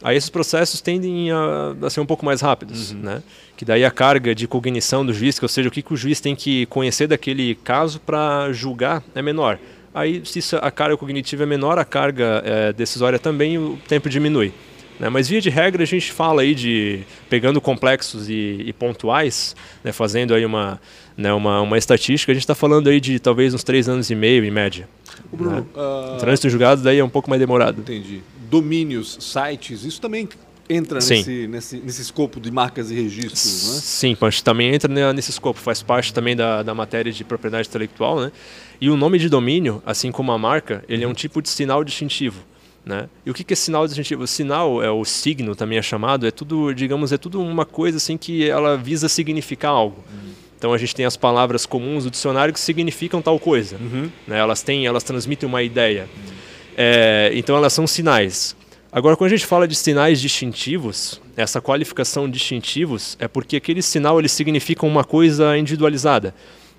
[0.04, 3.00] Aí esses processos tendem a, a, ser um pouco mais rápidos, uhum.
[3.00, 3.24] né?
[3.56, 5.98] Que daí a carga de cognição do juiz, que, ou seja, o que, que o
[5.98, 9.58] juiz tem que conhecer daquele caso para julgar é menor.
[9.94, 14.54] Aí, se a carga cognitiva é menor, a carga é, decisória também, o tempo diminui.
[15.00, 15.10] Né?
[15.10, 19.92] Mas, via de regra, a gente fala aí de pegando complexos e, e pontuais, né?
[19.92, 20.80] fazendo aí uma,
[21.16, 21.34] né?
[21.34, 24.44] uma, uma estatística, a gente está falando aí de talvez uns três anos e meio,
[24.44, 24.88] em média.
[25.32, 26.18] O Bruno, uh...
[26.20, 27.82] Trânsito julgado daí é um pouco mais demorado.
[27.82, 28.22] Entendi.
[28.50, 30.28] Domínios, sites, isso também
[30.70, 33.80] entra nesse, nesse, nesse, escopo de marcas e registros, né?
[33.82, 38.20] Sim, Pancho, também entra nesse escopo, faz parte também da, da matéria de propriedade intelectual,
[38.20, 38.32] né?
[38.80, 41.84] E o nome de domínio, assim como a marca, ele é um tipo de sinal
[41.84, 42.42] distintivo.
[42.86, 43.10] Né?
[43.26, 44.24] E o que é sinal distintivo?
[44.24, 47.98] O sinal é o signo também é chamado, é tudo, digamos, é tudo uma coisa
[47.98, 50.04] assim que ela visa significar algo.
[50.10, 50.32] Uhum.
[50.58, 53.76] Então a gente tem as palavras comuns do dicionário que significam tal coisa.
[53.76, 54.10] Uhum.
[54.26, 54.40] Né?
[54.40, 56.08] Elas têm, elas transmitem uma ideia.
[56.16, 56.34] Uhum.
[56.78, 58.56] É, então elas são sinais.
[58.90, 64.18] Agora, quando a gente fala de sinais distintivos, essa qualificação distintivos é porque aquele sinal
[64.18, 66.34] ele significa uma coisa individualizada.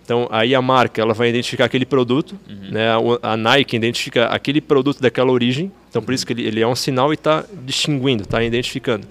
[0.08, 2.70] Então, aí a marca ela vai identificar aquele produto, uhum.
[2.70, 2.86] né?
[3.22, 6.74] a, Nike identifica aquele produto daquela origem, então por isso que ele, ele é um
[6.74, 9.06] sinal e está distinguindo, está identificando.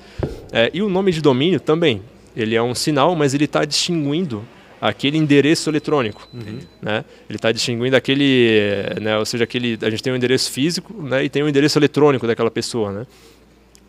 [0.51, 2.01] É, e o nome de domínio também,
[2.35, 4.43] ele é um sinal, mas ele está distinguindo
[4.81, 6.61] aquele endereço eletrônico, uhum.
[6.81, 7.05] né?
[7.29, 9.19] Ele está distinguindo aquele, né?
[9.19, 11.23] Ou seja, aquele, a gente tem um endereço físico, né?
[11.23, 13.07] E tem um endereço eletrônico daquela pessoa, né?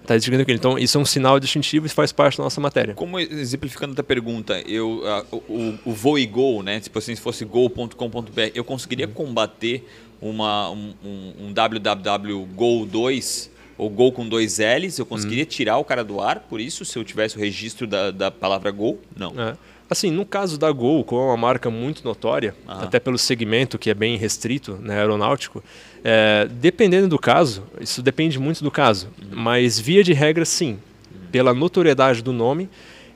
[0.08, 0.56] Está distinguindo aquele.
[0.56, 2.94] Então, isso é um sinal distintivo e faz parte da nossa matéria.
[2.94, 6.80] Como exemplificando a pergunta, eu, uh, o, o Voo e Go, né?
[6.80, 9.12] Tipo assim, se fosse go.com.br, eu conseguiria uhum.
[9.12, 9.86] combater
[10.18, 10.94] uma, um,
[11.38, 14.98] um, www Go 2 ou Go com dois L's?
[14.98, 15.50] Eu conseguiria uhum.
[15.50, 18.70] tirar o cara do ar por isso, se eu tivesse o registro da, da palavra
[18.70, 18.98] Go?
[19.14, 19.38] Não.
[19.38, 19.58] É.
[19.90, 22.84] Assim, no caso da Gol, como é uma marca muito notória, ah.
[22.84, 25.64] até pelo segmento que é bem restrito, né, aeronáutico,
[26.04, 29.28] é, dependendo do caso, isso depende muito do caso, uhum.
[29.32, 31.20] mas via de regra sim, uhum.
[31.32, 32.68] pela notoriedade do nome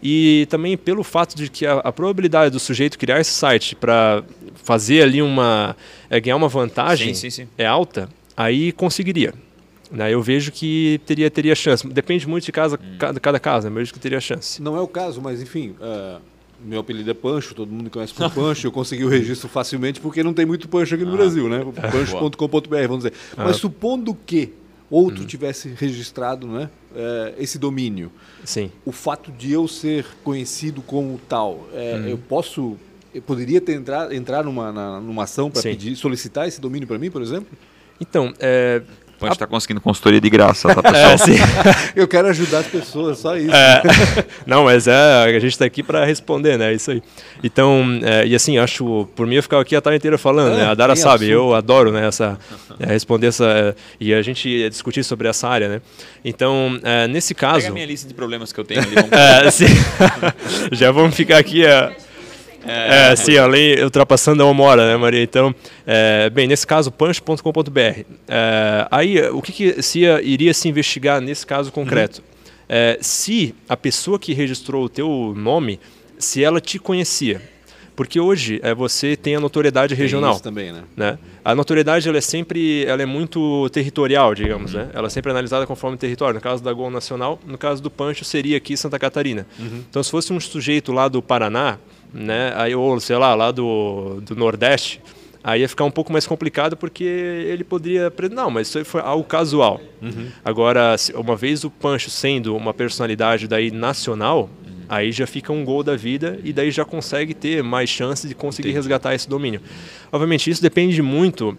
[0.03, 4.25] E também pelo fato de que a, a probabilidade do sujeito criar esse site para
[4.55, 5.77] fazer ali uma.
[6.11, 7.49] É, ganhar uma vantagem sim, sim, sim.
[7.57, 9.33] é alta, aí conseguiria.
[9.93, 10.12] Né?
[10.12, 11.87] Eu vejo que teria, teria chance.
[11.87, 12.97] Depende muito de casa, hum.
[12.99, 13.70] cada, cada caso, né?
[13.70, 14.61] eu vejo que teria chance.
[14.61, 15.77] Não é o caso, mas enfim.
[15.79, 16.20] Uh,
[16.64, 18.66] meu apelido é Pancho, todo mundo conhece como Pancho.
[18.66, 21.16] eu consegui o registro facilmente porque não tem muito Pancho aqui no ah.
[21.16, 21.62] Brasil, né?
[21.82, 21.90] É.
[21.90, 23.12] Pancho.com.br, vamos dizer.
[23.36, 23.44] Ah.
[23.44, 24.52] Mas supondo que
[24.90, 25.26] outro hum.
[25.26, 28.12] tivesse registrado né, é, esse domínio.
[28.44, 28.70] Sim.
[28.84, 32.08] O fato de eu ser conhecido como tal, é, hum.
[32.08, 32.76] eu posso,
[33.14, 36.98] eu poderia ter entrar, entrar numa, na, numa ação para pedir, solicitar esse domínio para
[36.98, 37.48] mim, por exemplo?
[37.98, 38.82] Então, é,
[39.27, 41.39] a gente está conseguindo consultoria de graça, tá, pessoal?
[41.39, 43.55] É, eu quero ajudar as pessoas, só isso.
[43.55, 43.83] É,
[44.47, 46.73] não, mas é, a gente está aqui para responder, né?
[46.73, 47.03] Isso aí.
[47.43, 50.66] Então, é, e assim, acho, por mim eu ficava aqui a tarde inteira falando, né?
[50.66, 51.33] A Dara sabe, assunto.
[51.33, 52.07] eu adoro, né?
[52.07, 52.39] Essa,
[52.79, 55.81] é, responder essa, é, e a gente discutir sobre essa área, né?
[56.25, 57.59] Então, é, nesse caso...
[57.59, 58.95] Pega a minha lista de problemas que eu tenho ali.
[58.95, 60.73] Vamos...
[60.73, 61.62] Já vamos ficar aqui...
[62.66, 65.22] É, é, sim, além ultrapassando a uma hora, né, Maria?
[65.22, 65.54] Então,
[65.86, 68.04] é, bem, nesse caso, punch.com.br.
[68.28, 72.18] É, aí, o que, que se iria se investigar nesse caso concreto?
[72.18, 72.32] Uhum.
[72.68, 75.78] É, se a pessoa que registrou o teu nome,
[76.18, 77.42] se ela te conhecia.
[78.03, 80.32] Porque hoje é, você tem a notoriedade tem regional.
[80.32, 80.82] Isso também, né?
[80.96, 81.18] né?
[81.44, 84.80] A notoriedade ela é sempre, ela é muito territorial, digamos, uhum.
[84.80, 84.90] né?
[84.92, 86.34] Ela é sempre analisada conforme território.
[86.34, 89.46] No caso da Gol Nacional, no caso do Pancho seria aqui Santa Catarina.
[89.59, 89.84] Uhum.
[89.88, 91.78] Então, se fosse um sujeito lá do Paraná,
[92.12, 92.53] né?
[92.57, 95.00] Aí, ou sei lá, lá do, do Nordeste,
[95.44, 98.12] aí ia ficar um pouco mais complicado porque ele poderia.
[98.32, 99.80] Não, mas isso foi algo casual.
[100.03, 100.28] Uhum.
[100.44, 104.50] Agora, uma vez o Pancho sendo uma personalidade daí nacional.
[104.93, 108.34] Aí já fica um gol da vida e daí já consegue ter mais chances de
[108.34, 109.62] conseguir resgatar esse domínio.
[110.12, 111.59] Obviamente, isso depende muito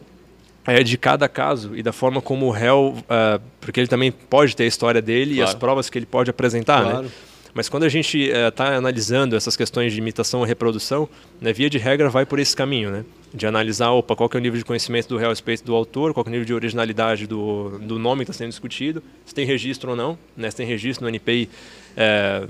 [0.67, 4.55] é, de cada caso e da forma como o réu, uh, porque ele também pode
[4.55, 5.49] ter a história dele claro.
[5.49, 6.91] e as provas que ele pode apresentar, né?
[6.91, 7.05] claro.
[7.05, 7.11] né?
[7.55, 11.07] Mas quando a gente está eh, analisando essas questões de imitação e reprodução,
[11.39, 13.05] né, via de regra vai por esse caminho, né?
[13.31, 16.25] De analisar, opa, qual é o nível de conhecimento do real respeito do autor, qual
[16.25, 19.91] é o nível de originalidade do, do nome que está sendo discutido, se tem registro
[19.91, 20.49] ou não, né?
[20.49, 21.47] Se tem registro no NPI,
[21.95, 22.47] é,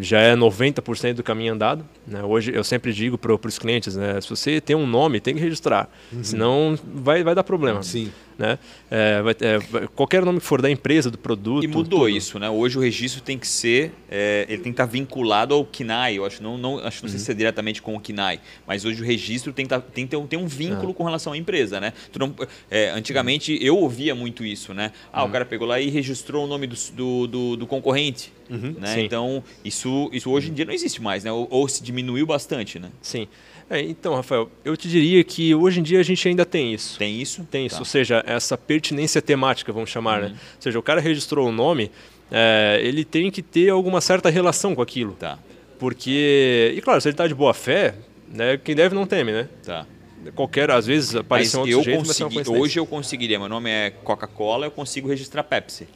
[0.00, 1.84] já é 90% do caminho andado.
[2.06, 2.22] Né?
[2.22, 4.20] Hoje eu sempre digo para os clientes, né?
[4.20, 6.24] se você tem um nome, tem que registrar, uhum.
[6.24, 7.82] senão vai, vai dar problema.
[7.82, 8.10] Sim.
[8.40, 8.58] Né?
[8.90, 11.62] É, é, qualquer nome que for da empresa, do produto.
[11.62, 12.08] E mudou tudo.
[12.08, 12.48] isso, né?
[12.48, 16.16] Hoje o registro tem que ser, é, ele tem que estar vinculado ao KINAI.
[16.16, 17.10] Eu acho não, não acho não uhum.
[17.10, 20.06] sei se é diretamente com o KINAI, mas hoje o registro tem que, tá, tem
[20.06, 20.94] que ter, um, ter um vínculo ah.
[20.94, 21.92] com relação à empresa, né?
[22.18, 22.34] Não,
[22.70, 24.90] é, antigamente eu ouvia muito isso, né?
[25.12, 25.28] Ah, uhum.
[25.28, 28.32] o cara pegou lá e registrou o nome do, do, do, do concorrente.
[28.48, 28.74] Uhum.
[28.80, 29.02] Né?
[29.02, 31.30] Então, isso, isso hoje em dia não existe mais, né?
[31.30, 32.90] Ou, ou se diminuiu bastante, né?
[33.02, 33.28] Sim.
[33.70, 36.98] É, então, Rafael, eu te diria que hoje em dia a gente ainda tem isso.
[36.98, 37.46] Tem isso?
[37.48, 37.76] Tem isso.
[37.76, 37.80] Tá.
[37.80, 40.26] Ou seja, essa pertinência temática, vamos chamar, né?
[40.26, 40.32] uhum.
[40.32, 40.38] né?
[40.56, 41.88] Ou seja, o cara registrou o nome,
[42.32, 45.12] é, ele tem que ter alguma certa relação com aquilo.
[45.12, 45.38] Tá.
[45.78, 47.94] Porque, e claro, se ele está de boa fé,
[48.28, 49.48] né, quem deve não teme, né?
[49.64, 49.86] Tá.
[50.34, 53.90] Qualquer, às vezes, aparece um outro eu jeito, consegui, Hoje eu conseguiria, meu nome é
[53.90, 55.86] Coca-Cola, eu consigo registrar Pepsi.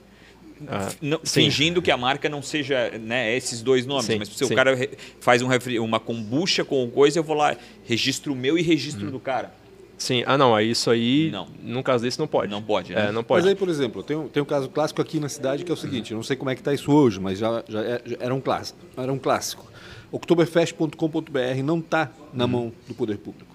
[0.69, 4.47] Ah, não, fingindo que a marca não seja né, esses dois nomes, sim, mas se
[4.47, 4.53] sim.
[4.53, 4.77] o cara
[5.21, 9.09] faz um refri, uma kombucha com coisa, eu vou lá, registro o meu e registro
[9.09, 9.11] hum.
[9.11, 9.53] do cara.
[9.97, 11.49] Sim, ah não, aí isso aí, não.
[11.63, 12.51] num caso desse não pode.
[12.51, 13.09] Não pode, né?
[13.09, 13.43] É, não pode.
[13.43, 15.75] Mas aí, por exemplo, tem um, tem um caso clássico aqui na cidade que é
[15.75, 18.03] o seguinte, eu não sei como é que está isso hoje, mas já, já, é,
[18.05, 18.79] já, era um clássico.
[18.97, 19.65] Era um clássico.
[20.11, 22.51] Oktoberfest.com.br não está na uhum.
[22.51, 23.55] mão do poder público.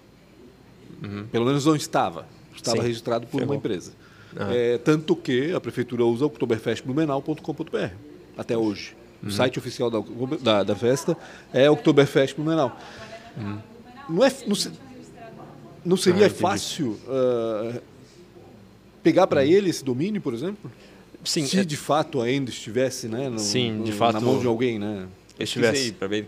[1.03, 1.25] Uhum.
[1.31, 2.25] Pelo menos não estava.
[2.55, 2.83] Estava Sim.
[2.83, 3.53] registrado por Ferrou.
[3.53, 3.93] uma empresa.
[4.35, 4.53] Ah.
[4.53, 7.93] É, tanto que a prefeitura usa oktoberfestblumenau.com.br
[8.37, 8.95] até hoje.
[9.21, 9.29] Uhum.
[9.29, 9.99] O site oficial da,
[10.41, 11.17] da, da, festa
[11.53, 12.77] é Oktoberfest Blumenau.
[13.37, 13.59] Uhum.
[14.09, 14.55] Não, é, não,
[15.85, 17.81] não seria ah, fácil uh,
[19.03, 19.47] pegar para uhum.
[19.47, 20.71] ele esse domínio, por exemplo?
[21.23, 21.63] Sim, Se é...
[21.65, 25.07] de fato ainda estivesse né, no, Sim, de no, fato, na mão de alguém, né?
[25.37, 26.27] estivesse para ver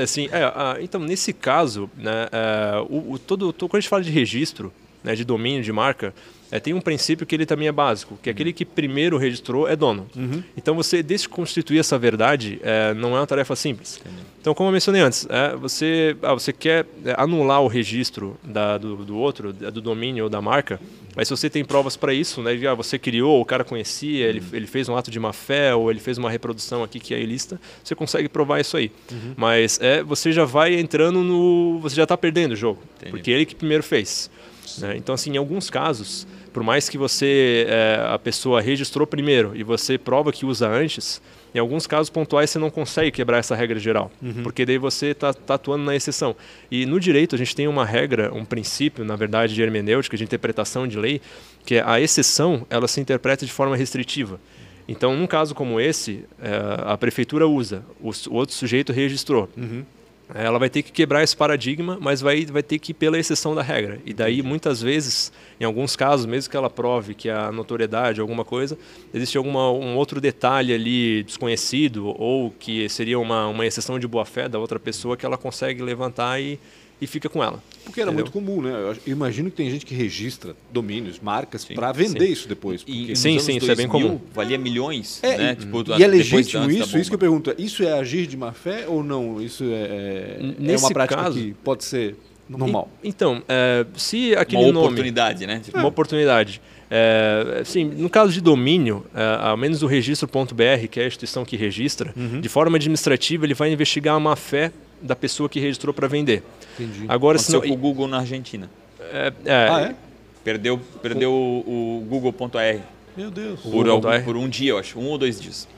[0.00, 3.88] assim é, ah, então nesse caso né é, o, o, todo, todo quando a gente
[3.88, 4.72] fala de registro
[5.04, 6.12] né, de domínio de marca
[6.54, 9.74] é, tem um princípio que ele também é básico, que aquele que primeiro registrou é
[9.74, 10.06] dono.
[10.14, 10.40] Uhum.
[10.56, 13.98] Então você desconstituir essa verdade é, não é uma tarefa simples.
[14.00, 14.22] Entendi.
[14.40, 18.78] Então, como eu mencionei antes, é, você, ah, você quer é, anular o registro da,
[18.78, 20.78] do, do, outro, do domínio ou da marca,
[21.16, 24.24] mas se você tem provas para isso, né, de, ah, você criou, o cara conhecia,
[24.24, 24.30] uhum.
[24.30, 27.14] ele, ele fez um ato de má fé ou ele fez uma reprodução aqui que
[27.14, 28.92] é ilícita, você consegue provar isso aí.
[29.10, 29.34] Uhum.
[29.36, 31.80] Mas é, você já vai entrando no.
[31.80, 33.10] Você já está perdendo o jogo, Entendi.
[33.10, 34.30] porque ele que primeiro fez.
[34.78, 34.96] Né?
[34.96, 39.64] Então, assim, em alguns casos por mais que você é, a pessoa registrou primeiro e
[39.64, 41.20] você prova que usa antes,
[41.52, 44.44] em alguns casos pontuais você não consegue quebrar essa regra geral, uhum.
[44.44, 46.36] porque daí você está tá atuando na exceção.
[46.70, 50.22] E no direito a gente tem uma regra, um princípio, na verdade, de hermenêutica, de
[50.22, 51.20] interpretação de lei,
[51.66, 54.38] que é a exceção ela se interpreta de forma restritiva.
[54.86, 56.52] Então, num caso como esse, é,
[56.84, 59.48] a prefeitura usa, o, o outro sujeito registrou.
[59.56, 59.84] Uhum.
[60.32, 63.54] Ela vai ter que quebrar esse paradigma, mas vai, vai ter que ir pela exceção
[63.54, 64.00] da regra.
[64.06, 68.44] E daí, muitas vezes, em alguns casos, mesmo que ela prove que a notoriedade, alguma
[68.44, 68.78] coisa,
[69.12, 74.48] existe alguma, um outro detalhe ali desconhecido, ou que seria uma, uma exceção de boa-fé
[74.48, 76.58] da outra pessoa que ela consegue levantar e,
[77.00, 77.62] e fica com ela.
[77.84, 78.24] Porque era entendeu?
[78.24, 78.96] muito comum, né?
[79.06, 82.32] Eu imagino que tem gente que registra domínios, marcas, para vender sim.
[82.32, 82.82] isso depois.
[82.86, 84.20] E, sim, sim, isso é bem comum.
[84.32, 85.52] Valia milhões, é, né?
[85.52, 86.96] E, tipo, e é legítimo isso?
[86.96, 87.54] Isso que eu pergunto.
[87.58, 89.40] Isso é agir de má fé ou não?
[89.40, 90.38] Isso é,
[90.68, 92.16] é, é uma prática caso, que pode ser
[92.48, 92.88] normal?
[93.02, 94.86] E, então, é, se aquele uma nome...
[94.86, 95.60] oportunidade, né?
[95.62, 96.60] Tipo, uma oportunidade.
[96.90, 101.44] É, assim, no caso de domínio, é, ao menos o registro.br, que é a instituição
[101.44, 102.40] que registra, uhum.
[102.40, 104.72] de forma administrativa, ele vai investigar a má fé
[105.04, 106.42] da pessoa que registrou para vender.
[106.74, 107.04] Entendi.
[107.06, 108.70] Agora, Aconteceu senão, com o Google na Argentina.
[108.98, 109.94] É, é, ah, é?
[110.42, 112.80] Perdeu, perdeu o, o Google.r.
[113.14, 113.60] Meu Deus.
[113.60, 114.98] Por, algum, por um dia, eu acho.
[114.98, 115.68] Um ou dois dias.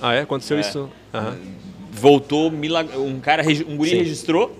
[0.00, 0.22] Ah, é?
[0.22, 0.60] Aconteceu é.
[0.60, 0.90] isso?
[1.12, 1.36] Aham.
[1.92, 2.96] Voltou, milag...
[2.96, 3.98] um cara, um guri Sim.
[3.98, 4.58] registrou,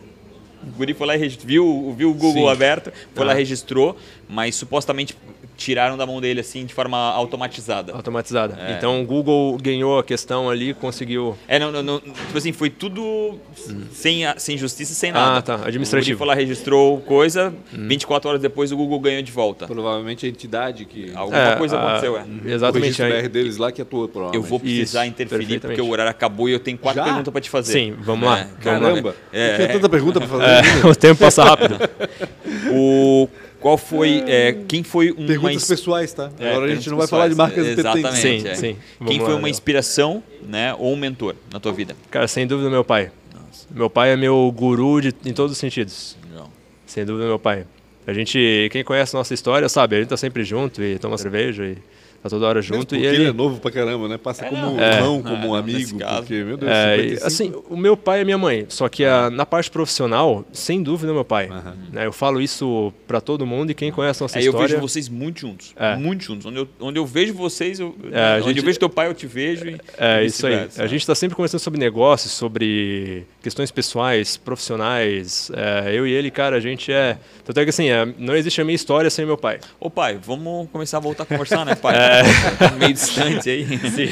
[0.62, 2.52] o guri foi lá e viu, viu o Google Sim.
[2.52, 3.28] aberto, foi ah.
[3.28, 3.96] lá registrou,
[4.28, 5.16] mas supostamente
[5.56, 7.92] tiraram da mão dele assim de forma automatizada.
[7.92, 8.58] Automatizada.
[8.60, 8.76] É.
[8.76, 11.36] Então o Google ganhou a questão ali, conseguiu.
[11.46, 13.82] É, não, não, não tipo assim, foi tudo hum.
[13.92, 15.38] sem, sem justiça, sem nada.
[15.38, 15.54] Ah, tá.
[15.66, 16.16] Administrativo.
[16.16, 17.88] O foi lá, registrou coisa, hum.
[17.88, 19.66] 24 horas depois o Google ganhou de volta.
[19.66, 21.12] Provavelmente a entidade que.
[21.14, 22.24] Alguma é, coisa aconteceu, é.
[22.46, 23.02] Exatamente.
[23.02, 24.42] O BR deles lá que atuou, provavelmente.
[24.44, 27.04] Eu vou precisar Isso, interferir porque o horário acabou e eu tenho quatro Já?
[27.04, 27.72] perguntas para te fazer.
[27.72, 28.40] Sim, vamos lá.
[28.40, 30.44] É, Caramba, é, tinha tanta pergunta para fazer.
[30.44, 31.78] É, o tempo passa rápido.
[32.72, 33.28] o
[33.62, 34.24] qual foi.
[34.26, 35.26] É, quem foi uma.
[35.26, 36.30] Perguntas pessoais, tá?
[36.38, 38.16] É, Agora a gente não vai falar de marcas Exatamente.
[38.16, 38.54] Sim, é.
[38.54, 38.76] sim.
[39.06, 41.96] Quem foi uma inspiração né, ou um mentor na tua vida?
[42.10, 43.10] Cara, sem dúvida, meu pai.
[43.32, 43.66] Nossa.
[43.70, 46.16] Meu pai é meu guru de, em todos os sentidos.
[46.34, 46.50] Não.
[46.84, 47.64] Sem dúvida, meu pai.
[48.04, 51.16] A gente, quem conhece a nossa história, sabe, a gente tá sempre junto e toma
[51.16, 51.78] cerveja e
[52.22, 52.94] tá toda hora junto.
[52.94, 53.16] e ele...
[53.16, 54.16] ele é novo pra caramba, né?
[54.16, 55.98] Passa é, como um irmão, é, como um amigo.
[55.98, 58.64] Porque, meu Deus, é, assim, o meu pai é minha mãe.
[58.68, 61.48] Só que a, na parte profissional, sem dúvida, é meu pai.
[61.48, 61.72] Uhum.
[61.92, 62.06] Né?
[62.06, 64.64] Eu falo isso para todo mundo e quem conhece a nossa é, história.
[64.64, 65.72] Eu vejo vocês muito juntos.
[65.76, 65.96] É.
[65.96, 66.46] Muito juntos.
[66.46, 69.14] Onde eu, onde eu vejo vocês, eu, é, onde gente, eu vejo teu pai, eu
[69.14, 69.68] te vejo.
[69.68, 70.68] E, é, isso aí.
[70.78, 75.50] A gente está sempre conversando sobre negócios, sobre questões pessoais, profissionais.
[75.54, 77.18] É, eu e ele, cara, a gente é.
[77.44, 79.58] Tanto é que assim, é, não existe a minha história sem meu pai.
[79.80, 81.96] Ô pai, vamos começar a voltar a conversar, né, pai?
[82.12, 82.70] É.
[82.78, 83.66] meio distante aí.
[83.66, 84.08] Sim.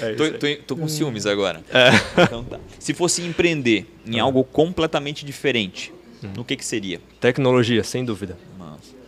[0.00, 1.62] É tô, tô, tô, com ciúmes agora.
[1.72, 2.22] É.
[2.22, 2.58] Então tá.
[2.78, 4.24] Se fosse empreender em ah.
[4.24, 5.92] algo completamente diferente,
[6.22, 6.28] hum.
[6.36, 7.00] no que, que seria?
[7.20, 8.36] Tecnologia, sem dúvida.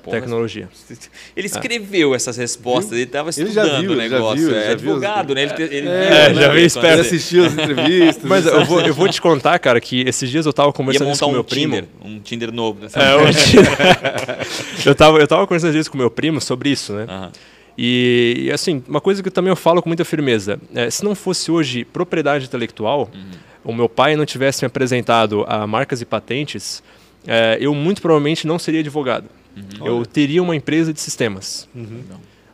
[0.02, 0.68] Porra, Tecnologia.
[1.36, 4.48] Ele escreveu essas respostas, ele estava estudando viu, o negócio.
[4.48, 5.42] Viu, é advogado, né?
[5.42, 6.54] Ele, ele é, viu, já né?
[6.54, 7.00] vi espera.
[7.00, 8.22] assistiu as entrevistas.
[8.26, 11.26] Mas eu vou, eu vou te contar, cara, que esses dias eu estava conversando com
[11.26, 12.16] um meu Tinder, primo.
[12.16, 12.80] Um Tinder novo.
[12.84, 13.78] É, um Tinder.
[14.84, 17.06] eu, estava eu tava conversando dias com meu primo sobre isso, né?
[17.08, 17.30] Uhum.
[17.76, 21.50] E, assim, uma coisa que também eu falo com muita firmeza: é, se não fosse
[21.50, 23.30] hoje propriedade intelectual, uhum.
[23.64, 26.82] o meu pai não tivesse me apresentado a marcas e patentes,
[27.26, 29.26] é, eu muito provavelmente não seria advogado.
[29.56, 29.86] Uhum.
[29.86, 31.68] Eu teria uma empresa de sistemas.
[31.74, 32.02] Uhum.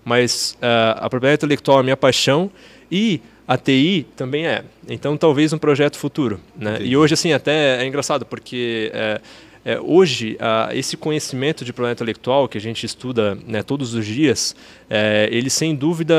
[0.04, 2.50] Mas uh, a propriedade intelectual é a minha paixão
[2.90, 4.64] e a TI também é.
[4.88, 6.40] Então, talvez um projeto futuro.
[6.56, 6.78] Né?
[6.80, 9.20] E hoje, assim, até é engraçado, porque é,
[9.64, 14.06] é, hoje, uh, esse conhecimento de propriedade intelectual que a gente estuda né, todos os
[14.06, 14.54] dias,
[14.88, 16.14] é, ele, sem dúvida,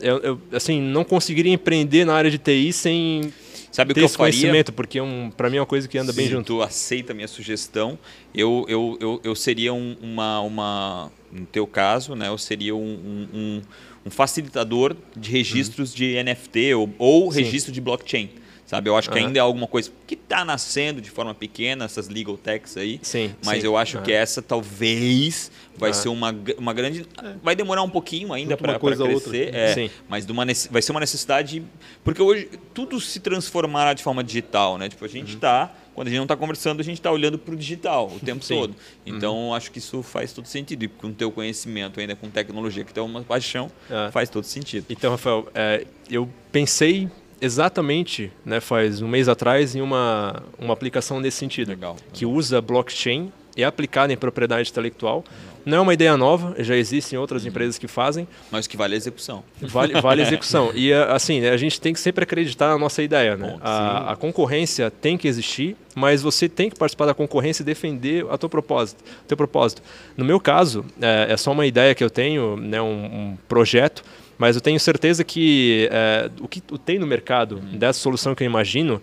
[0.00, 3.32] eu, eu, assim, não conseguiria empreender na área de TI sem
[3.70, 4.64] Sabe o que eu faria?
[4.74, 6.46] porque é um, para mim é uma coisa que anda Se bem junto.
[6.46, 7.98] tu aceita a minha sugestão,
[8.34, 13.28] eu, eu, eu, eu seria um, uma, uma, no teu caso, né, eu seria um,
[13.32, 13.62] um,
[14.04, 15.96] um facilitador de registros uhum.
[15.96, 18.30] de NFT ou, ou registro de blockchain.
[18.70, 22.08] Sabe, eu acho que ainda é alguma coisa que está nascendo de forma pequena, essas
[22.08, 23.00] legal techs aí.
[23.02, 23.66] Sim, mas sim.
[23.66, 27.04] eu acho que essa talvez vai ser uma, uma grande.
[27.20, 27.34] É.
[27.42, 29.52] Vai demorar um pouquinho ainda para crescer.
[29.52, 29.90] É, sim.
[30.08, 31.64] Mas uma, vai ser uma necessidade.
[32.04, 34.88] Porque hoje tudo se transformará de forma digital, né?
[34.88, 35.64] Tipo, a gente está.
[35.64, 35.80] Uhum.
[35.92, 38.44] Quando a gente não está conversando, a gente está olhando para o digital o tempo
[38.44, 38.54] sim.
[38.54, 38.76] todo.
[39.04, 39.54] Então, uhum.
[39.54, 40.84] acho que isso faz todo sentido.
[40.84, 44.12] E com o teu conhecimento, ainda com tecnologia, que tem uma paixão, é.
[44.12, 44.86] faz todo sentido.
[44.88, 47.10] Então, Rafael, é, eu pensei
[47.40, 51.68] exatamente, né, faz um mês atrás, em uma, uma aplicação nesse sentido.
[51.68, 51.96] Legal.
[52.12, 55.24] Que usa blockchain, é aplicada em propriedade intelectual.
[55.64, 57.50] Não é uma ideia nova, já existem outras uhum.
[57.50, 58.26] empresas que fazem.
[58.50, 59.44] Mas que vale a execução.
[59.60, 60.70] Vale, vale a execução.
[60.74, 63.36] E assim, a gente tem que sempre acreditar na nossa ideia.
[63.36, 63.48] Né?
[63.48, 67.66] Bom, a, a, concorrência tem que existir, mas você tem que participar da concorrência e
[67.66, 69.04] defender a teu propósito.
[69.28, 69.82] Teu propósito.
[70.16, 74.02] No meu caso, é, é só uma ideia que eu tenho, né, um, um projeto
[74.40, 77.76] mas eu tenho certeza que é, o que tem no mercado uhum.
[77.76, 78.98] dessa solução que eu imagino,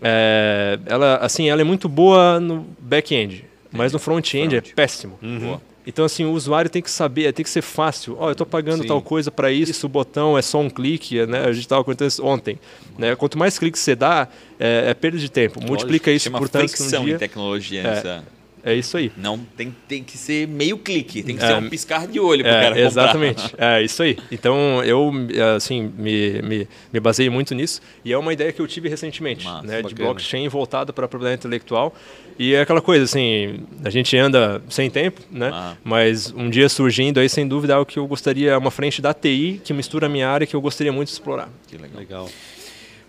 [0.00, 4.70] é, ela, assim, ela é muito boa no back-end, mas no front-end front.
[4.70, 5.18] é péssimo.
[5.20, 5.58] Uhum.
[5.84, 8.16] Então, assim, o usuário tem que saber, tem que ser fácil.
[8.16, 8.88] Ó, oh, eu estou pagando Sim.
[8.88, 11.40] tal coisa para isso, o botão é só um clique, né?
[11.40, 12.56] A gente estava contando isso ontem.
[12.96, 13.16] Né?
[13.16, 14.28] Quanto mais cliques você dá,
[14.58, 15.60] é, é perda de tempo.
[15.60, 17.16] Multiplica isso por tanto fricção dia.
[17.16, 17.82] em tecnologia.
[17.82, 18.22] É,
[18.66, 19.12] é isso aí.
[19.16, 22.42] Não tem, tem que ser meio clique, tem que é, ser um piscar de olho
[22.42, 22.86] para o é, cara comprar.
[22.86, 24.18] Exatamente, é isso aí.
[24.30, 25.12] Então eu
[25.56, 29.44] assim me, me, me baseei muito nisso e é uma ideia que eu tive recentemente,
[29.44, 31.94] Massa, né, de blockchain voltada para a propriedade intelectual
[32.36, 35.50] e é aquela coisa assim, a gente anda sem tempo, né?
[35.52, 35.76] Ah.
[35.84, 39.14] Mas um dia surgindo aí sem dúvida é algo que eu gostaria, uma frente da
[39.14, 41.48] TI que mistura a minha área que eu gostaria muito de explorar.
[41.68, 41.98] Que legal.
[41.98, 42.30] legal.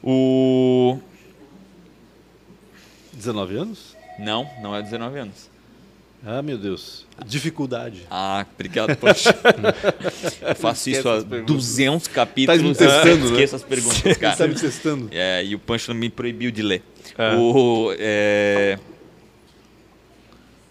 [0.04, 1.00] O
[3.14, 3.87] 19 anos?
[4.20, 5.58] Não, não é 19 anos.
[6.26, 7.06] Ah, meu Deus.
[7.26, 8.02] Dificuldade.
[8.10, 9.36] Ah, obrigado, poxa.
[10.42, 12.60] Eu faço isso há 200 capítulos.
[12.60, 13.32] Tá me testando, né?
[13.32, 14.36] Esqueço as perguntas, cara.
[14.36, 15.10] Tá me testando.
[15.12, 16.84] É, e o Pancho me proibiu de ler.
[17.18, 17.36] É.
[17.36, 18.80] O, é...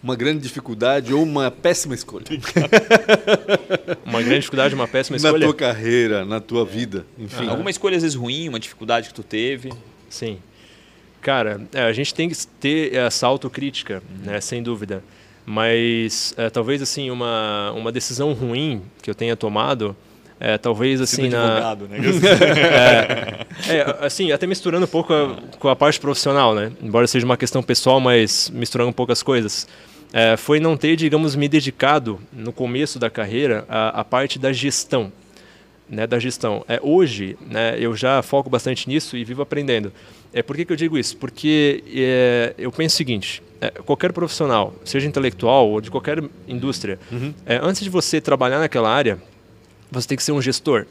[0.03, 2.25] Uma grande dificuldade ou uma péssima escolha?
[4.05, 5.39] uma grande dificuldade, uma péssima escolha?
[5.39, 7.47] Na tua carreira, na tua vida, enfim.
[7.47, 9.73] Alguma escolha às vezes ruim, uma dificuldade que tu teve?
[10.09, 10.37] Sim.
[11.21, 15.03] Cara, é, a gente tem que ter essa autocrítica, né, sem dúvida.
[15.45, 19.95] Mas é, talvez assim uma, uma decisão ruim que eu tenha tomado
[20.39, 21.97] é, talvez assim na né?
[23.67, 27.25] é, é, assim até misturando um pouco a, com a parte profissional né embora seja
[27.25, 29.67] uma questão pessoal mas misturando um pouco as coisas
[30.13, 34.53] é, foi não ter digamos me dedicado no começo da carreira à, à parte da
[34.53, 35.11] gestão
[35.89, 39.91] né da gestão é hoje né eu já foco bastante nisso e vivo aprendendo
[40.33, 41.17] é, por que, que eu digo isso?
[41.17, 46.99] Porque é, eu penso o seguinte: é, qualquer profissional, seja intelectual ou de qualquer indústria,
[47.11, 47.33] uhum.
[47.45, 49.17] é, antes de você trabalhar naquela área,
[49.91, 50.85] você tem que ser um gestor.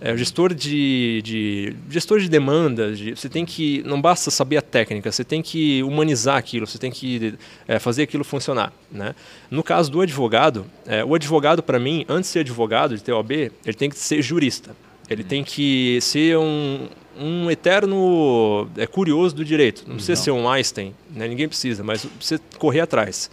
[0.00, 4.62] É, gestor de, de gestor de demandas, de, você tem que não basta saber a
[4.62, 7.34] técnica, você tem que humanizar aquilo, você tem que
[7.68, 9.14] é, fazer aquilo funcionar, né?
[9.50, 13.52] No caso do advogado, é, o advogado para mim, antes de ser advogado de TOB,
[13.64, 14.74] ele tem que ser jurista.
[15.10, 16.88] Ele tem que ser um,
[17.18, 19.82] um eterno é, curioso do direito.
[19.86, 20.24] Não precisa Não.
[20.24, 21.26] ser um Einstein, né?
[21.26, 23.30] ninguém precisa, mas precisa correr atrás.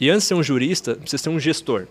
[0.00, 1.86] E antes de ser um jurista, precisa ser um gestor.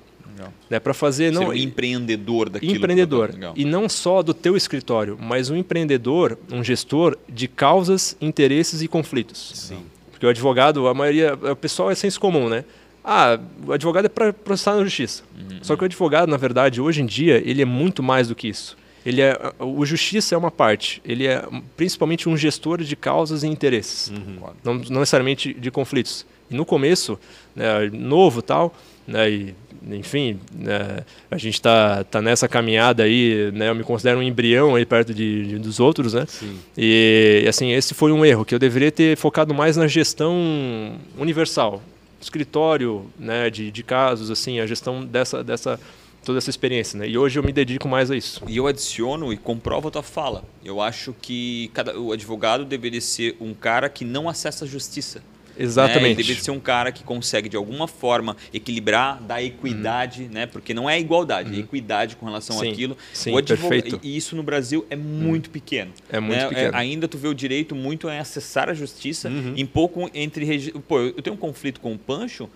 [0.69, 2.75] Né, para fazer não ser um empreendedor daquilo.
[2.75, 3.34] Empreendedor.
[3.55, 8.88] E não só do teu escritório, mas um empreendedor, um gestor de causas, interesses e
[8.88, 9.51] conflitos.
[9.55, 9.80] Sim.
[10.11, 12.63] Porque o advogado, a maioria, o pessoal é senso comum, né?
[13.03, 15.23] Ah, o advogado é para processar na justiça.
[15.38, 15.59] Uhum.
[15.61, 18.49] Só que o advogado, na verdade, hoje em dia, ele é muito mais do que
[18.49, 18.78] isso.
[19.05, 21.41] Ele é, o justiça é uma parte, ele é
[21.78, 24.49] principalmente um gestor de causas e interesses, uhum.
[24.61, 26.25] não, não, necessariamente de conflitos.
[26.51, 27.17] E no começo,
[27.55, 28.75] né, novo tal,
[29.07, 29.55] né, e,
[29.91, 30.99] enfim, né,
[31.30, 35.13] a gente está tá nessa caminhada aí, né, eu me considero um embrião aí perto
[35.13, 36.25] de, de dos outros, né?
[36.28, 36.57] Sim.
[36.78, 41.82] E assim, esse foi um erro que eu deveria ter focado mais na gestão universal,
[42.19, 45.80] escritório, né, de, de casos, assim, a gestão dessa dessa
[46.28, 47.07] toda essa experiência, né?
[47.07, 48.43] E hoje eu me dedico mais a isso.
[48.49, 50.43] E eu adiciono e comprovo a tua fala.
[50.63, 55.23] Eu acho que cada, o advogado deveria ser um cara que não acessa a justiça.
[55.58, 56.01] Exatamente.
[56.01, 56.08] Né?
[56.10, 60.30] Ele deveria ser um cara que consegue, de alguma forma, equilibrar, dar equidade, uhum.
[60.30, 60.45] né?
[60.45, 61.60] Porque não é igualdade, é uhum.
[61.60, 62.97] é equidade com relação sim, àquilo.
[63.14, 63.99] Sim, o perfeito.
[64.03, 65.53] E isso no Brasil é muito uhum.
[65.53, 65.91] pequeno.
[66.10, 66.47] É muito né?
[66.49, 66.76] pequeno.
[66.76, 69.53] É, ainda tu vê o direito muito em acessar a justiça, uhum.
[69.55, 70.72] em pouco entre...
[70.88, 72.49] Pô, eu tenho um conflito com o Pancho,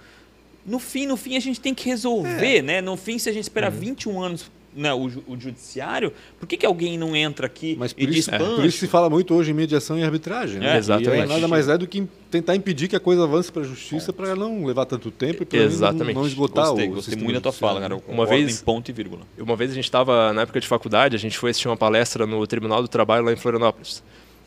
[0.66, 2.62] no fim, no fim a gente tem que resolver, é.
[2.62, 2.82] né?
[2.82, 3.80] No fim, se a gente esperar uhum.
[3.80, 8.06] 21 anos né, o, o, judiciário, por que, que alguém não entra aqui Mas e
[8.06, 10.60] diz é, Por isso se fala muito hoje em mediação e arbitragem.
[10.60, 10.76] Né?
[10.76, 11.26] É, exatamente.
[11.26, 14.14] E nada mais é do que tentar impedir que a coisa avance para a justiça
[14.14, 15.60] para não levar tanto tempo e para
[15.94, 18.00] não, não, esgotar gostei, o Gostei muito da tua fala, cara.
[18.08, 19.22] uma vez, em ponto e vírgula.
[19.38, 22.26] Uma vez a gente estava, na época de faculdade, a gente foi assistir uma palestra
[22.26, 24.04] no Tribunal do Trabalho lá em Florianópolis.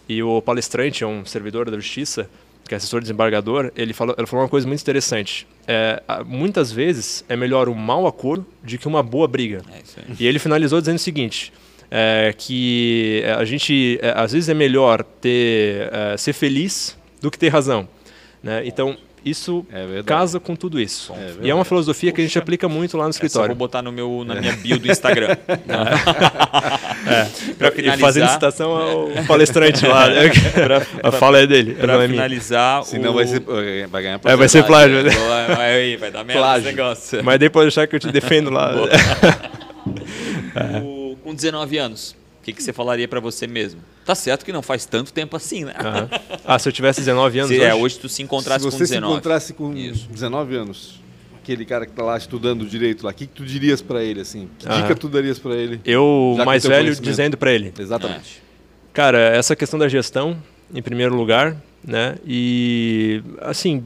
[0.08, 2.28] E o palestrante, é um servidor da justiça,
[2.66, 5.46] que é assessor desembargador, ele falou, ele falou uma coisa muito interessante.
[5.66, 9.62] É, muitas vezes é melhor um mau acordo do que uma boa briga.
[9.70, 9.80] É
[10.18, 11.52] e ele finalizou dizendo o seguinte:
[11.90, 17.30] é, que é, a gente é, às vezes é melhor ter é, ser feliz do
[17.30, 17.88] que ter razão.
[18.42, 18.62] Né?
[18.66, 21.12] Então isso é casa com tudo isso.
[21.12, 22.16] É e é uma filosofia Puxa.
[22.16, 23.48] que a gente aplica muito lá no escritório.
[23.48, 25.36] vou botar no meu, na minha bio do Instagram.
[27.06, 27.26] é.
[27.54, 27.98] Pra finalizar...
[27.98, 30.08] E fazendo citação ao palestrante lá.
[30.08, 30.30] Né?
[30.52, 31.74] pra, a fala é dele.
[31.74, 32.82] Para é finalizar.
[32.82, 32.84] O...
[32.84, 33.40] Senão vai, ser,
[33.88, 35.02] vai ganhar É, vai ser plágio.
[35.02, 35.10] Né?
[35.56, 37.24] Vai, vai dar merda esse negócio.
[37.24, 38.72] Mas daí pode deixar que eu te defendo lá.
[40.82, 43.80] o, com 19 anos que, que você falaria para você mesmo?
[44.04, 45.74] Tá certo que não faz tanto tempo assim, né?
[45.74, 46.38] Uhum.
[46.44, 47.64] Ah, se eu tivesse 19 anos se, hoje?
[47.64, 48.86] É, hoje tu se encontrasse com 19.
[48.86, 50.08] Se você se encontrasse com Isso.
[50.10, 51.00] 19 anos,
[51.42, 54.20] aquele cara que tá lá estudando direito lá, o que, que tu dirias para ele,
[54.20, 54.48] assim?
[54.58, 54.82] Que uhum.
[54.82, 55.80] dica tu darias para ele?
[55.84, 57.72] Eu, mais velho, dizendo para ele.
[57.78, 58.40] Exatamente.
[58.40, 58.44] É.
[58.92, 60.36] Cara, essa questão da gestão,
[60.72, 62.16] em primeiro lugar, né?
[62.26, 63.84] E, assim,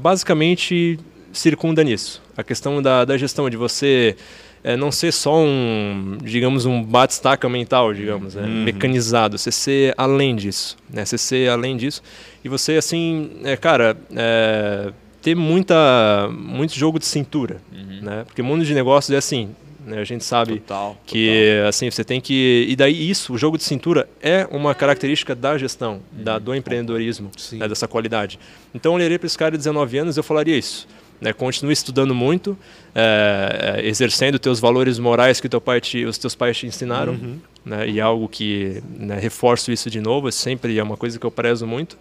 [0.00, 0.98] basicamente
[1.34, 2.22] circunda nisso.
[2.36, 4.16] A questão da, da gestão, de você
[4.64, 8.42] é, não ser só um, digamos, um bate-staca mental, digamos, né?
[8.42, 8.64] uhum.
[8.64, 9.36] mecanizado.
[9.36, 11.04] Você ser além disso, né?
[11.04, 12.02] Você ser além disso.
[12.42, 18.00] E você, assim, é, cara, é, ter muita, muito jogo de cintura, uhum.
[18.02, 18.24] né?
[18.24, 19.50] Porque o mundo de negócios é assim,
[19.86, 19.98] né?
[19.98, 21.68] A gente sabe total, que total.
[21.68, 25.58] assim você tem que e daí isso, o jogo de cintura é uma característica da
[25.58, 26.24] gestão, uhum.
[26.24, 27.68] da, do empreendedorismo, né?
[27.68, 28.38] dessa qualidade.
[28.74, 30.88] Então eu olharia para esse cara de 19 anos, eu falaria isso.
[31.20, 32.58] Né, continue estudando muito,
[32.94, 37.38] é, exercendo teus valores morais que teu pai te, os teus pais te ensinaram, uhum.
[37.64, 41.30] né, e algo que né, reforço isso de novo, sempre é uma coisa que eu
[41.30, 41.96] prezo muito.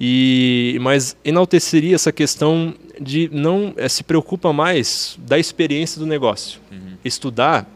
[0.00, 6.60] E, mas enalteceria essa questão de não é, se preocupa mais da experiência do negócio.
[6.70, 6.96] Uhum.
[7.04, 7.66] Estudar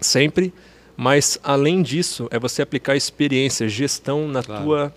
[0.00, 0.52] sempre,
[0.96, 4.64] mas além disso é você aplicar experiência, gestão na claro.
[4.64, 4.94] tua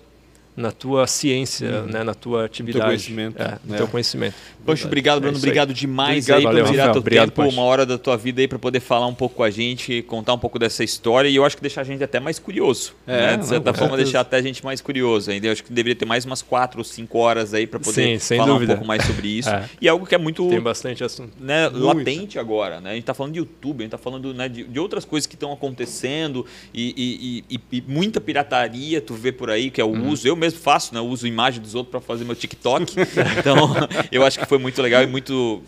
[0.55, 1.85] na tua ciência, uhum.
[1.85, 2.79] né, na tua atividade.
[2.79, 3.39] No teu conhecimento.
[3.39, 3.77] É, no é.
[3.77, 4.35] teu conhecimento.
[4.67, 5.35] Pancho, obrigado, Bruno.
[5.35, 8.17] É obrigado demais obrigado, aí valeu, por tirar teu obrigado, tempo, uma hora da tua
[8.17, 11.29] vida aí para poder falar um pouco com a gente, contar um pouco dessa história
[11.29, 12.93] e eu acho que deixar a gente até mais curioso.
[13.07, 13.37] É, né?
[13.37, 15.47] De certa forma, deixar até a gente mais curioso ainda.
[15.47, 18.37] Eu acho que deveria ter mais umas quatro ou cinco horas aí para poder Sim,
[18.37, 18.73] falar dúvida.
[18.73, 19.47] um pouco mais sobre isso.
[19.57, 19.63] É.
[19.79, 20.47] E algo que é muito.
[20.49, 21.31] Tem bastante assunto.
[21.39, 22.81] Né, latente agora.
[22.81, 22.91] Né?
[22.91, 25.25] A gente está falando de YouTube, a gente está falando né, de, de, outras coisas
[25.25, 29.83] que estão acontecendo e, e, e, e, muita pirataria tu vê por aí, que é
[29.85, 30.09] o hum.
[30.09, 30.27] uso.
[30.27, 30.99] Eu mesmo faço, né?
[30.99, 32.93] uso imagem dos outros para fazer meu TikTok.
[33.39, 33.75] então,
[34.11, 35.61] eu acho que foi muito legal e muito.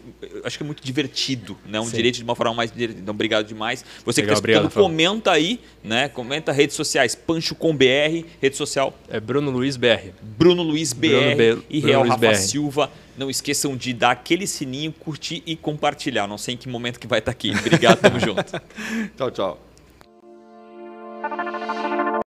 [0.44, 1.80] Acho que é muito divertido, né?
[1.80, 1.96] Um Sim.
[1.96, 3.02] direito de uma forma mais divertida.
[3.02, 3.84] Então, obrigado demais.
[4.06, 6.10] Você legal, que está escutando, comenta aí, né?
[6.10, 8.98] Comenta redes sociais, Pancho com BR, rede social.
[9.10, 10.12] É Bruno Luiz BR.
[10.22, 11.58] Bruno Luiz BR Bruno B...
[11.70, 12.36] e Real Rafa BR.
[12.36, 12.92] Silva.
[13.18, 16.26] Não esqueçam de dar aquele sininho, curtir e compartilhar.
[16.28, 17.52] Não sei em que momento que vai estar aqui.
[17.52, 18.62] Obrigado, tamo junto.
[19.18, 19.60] tchau, tchau.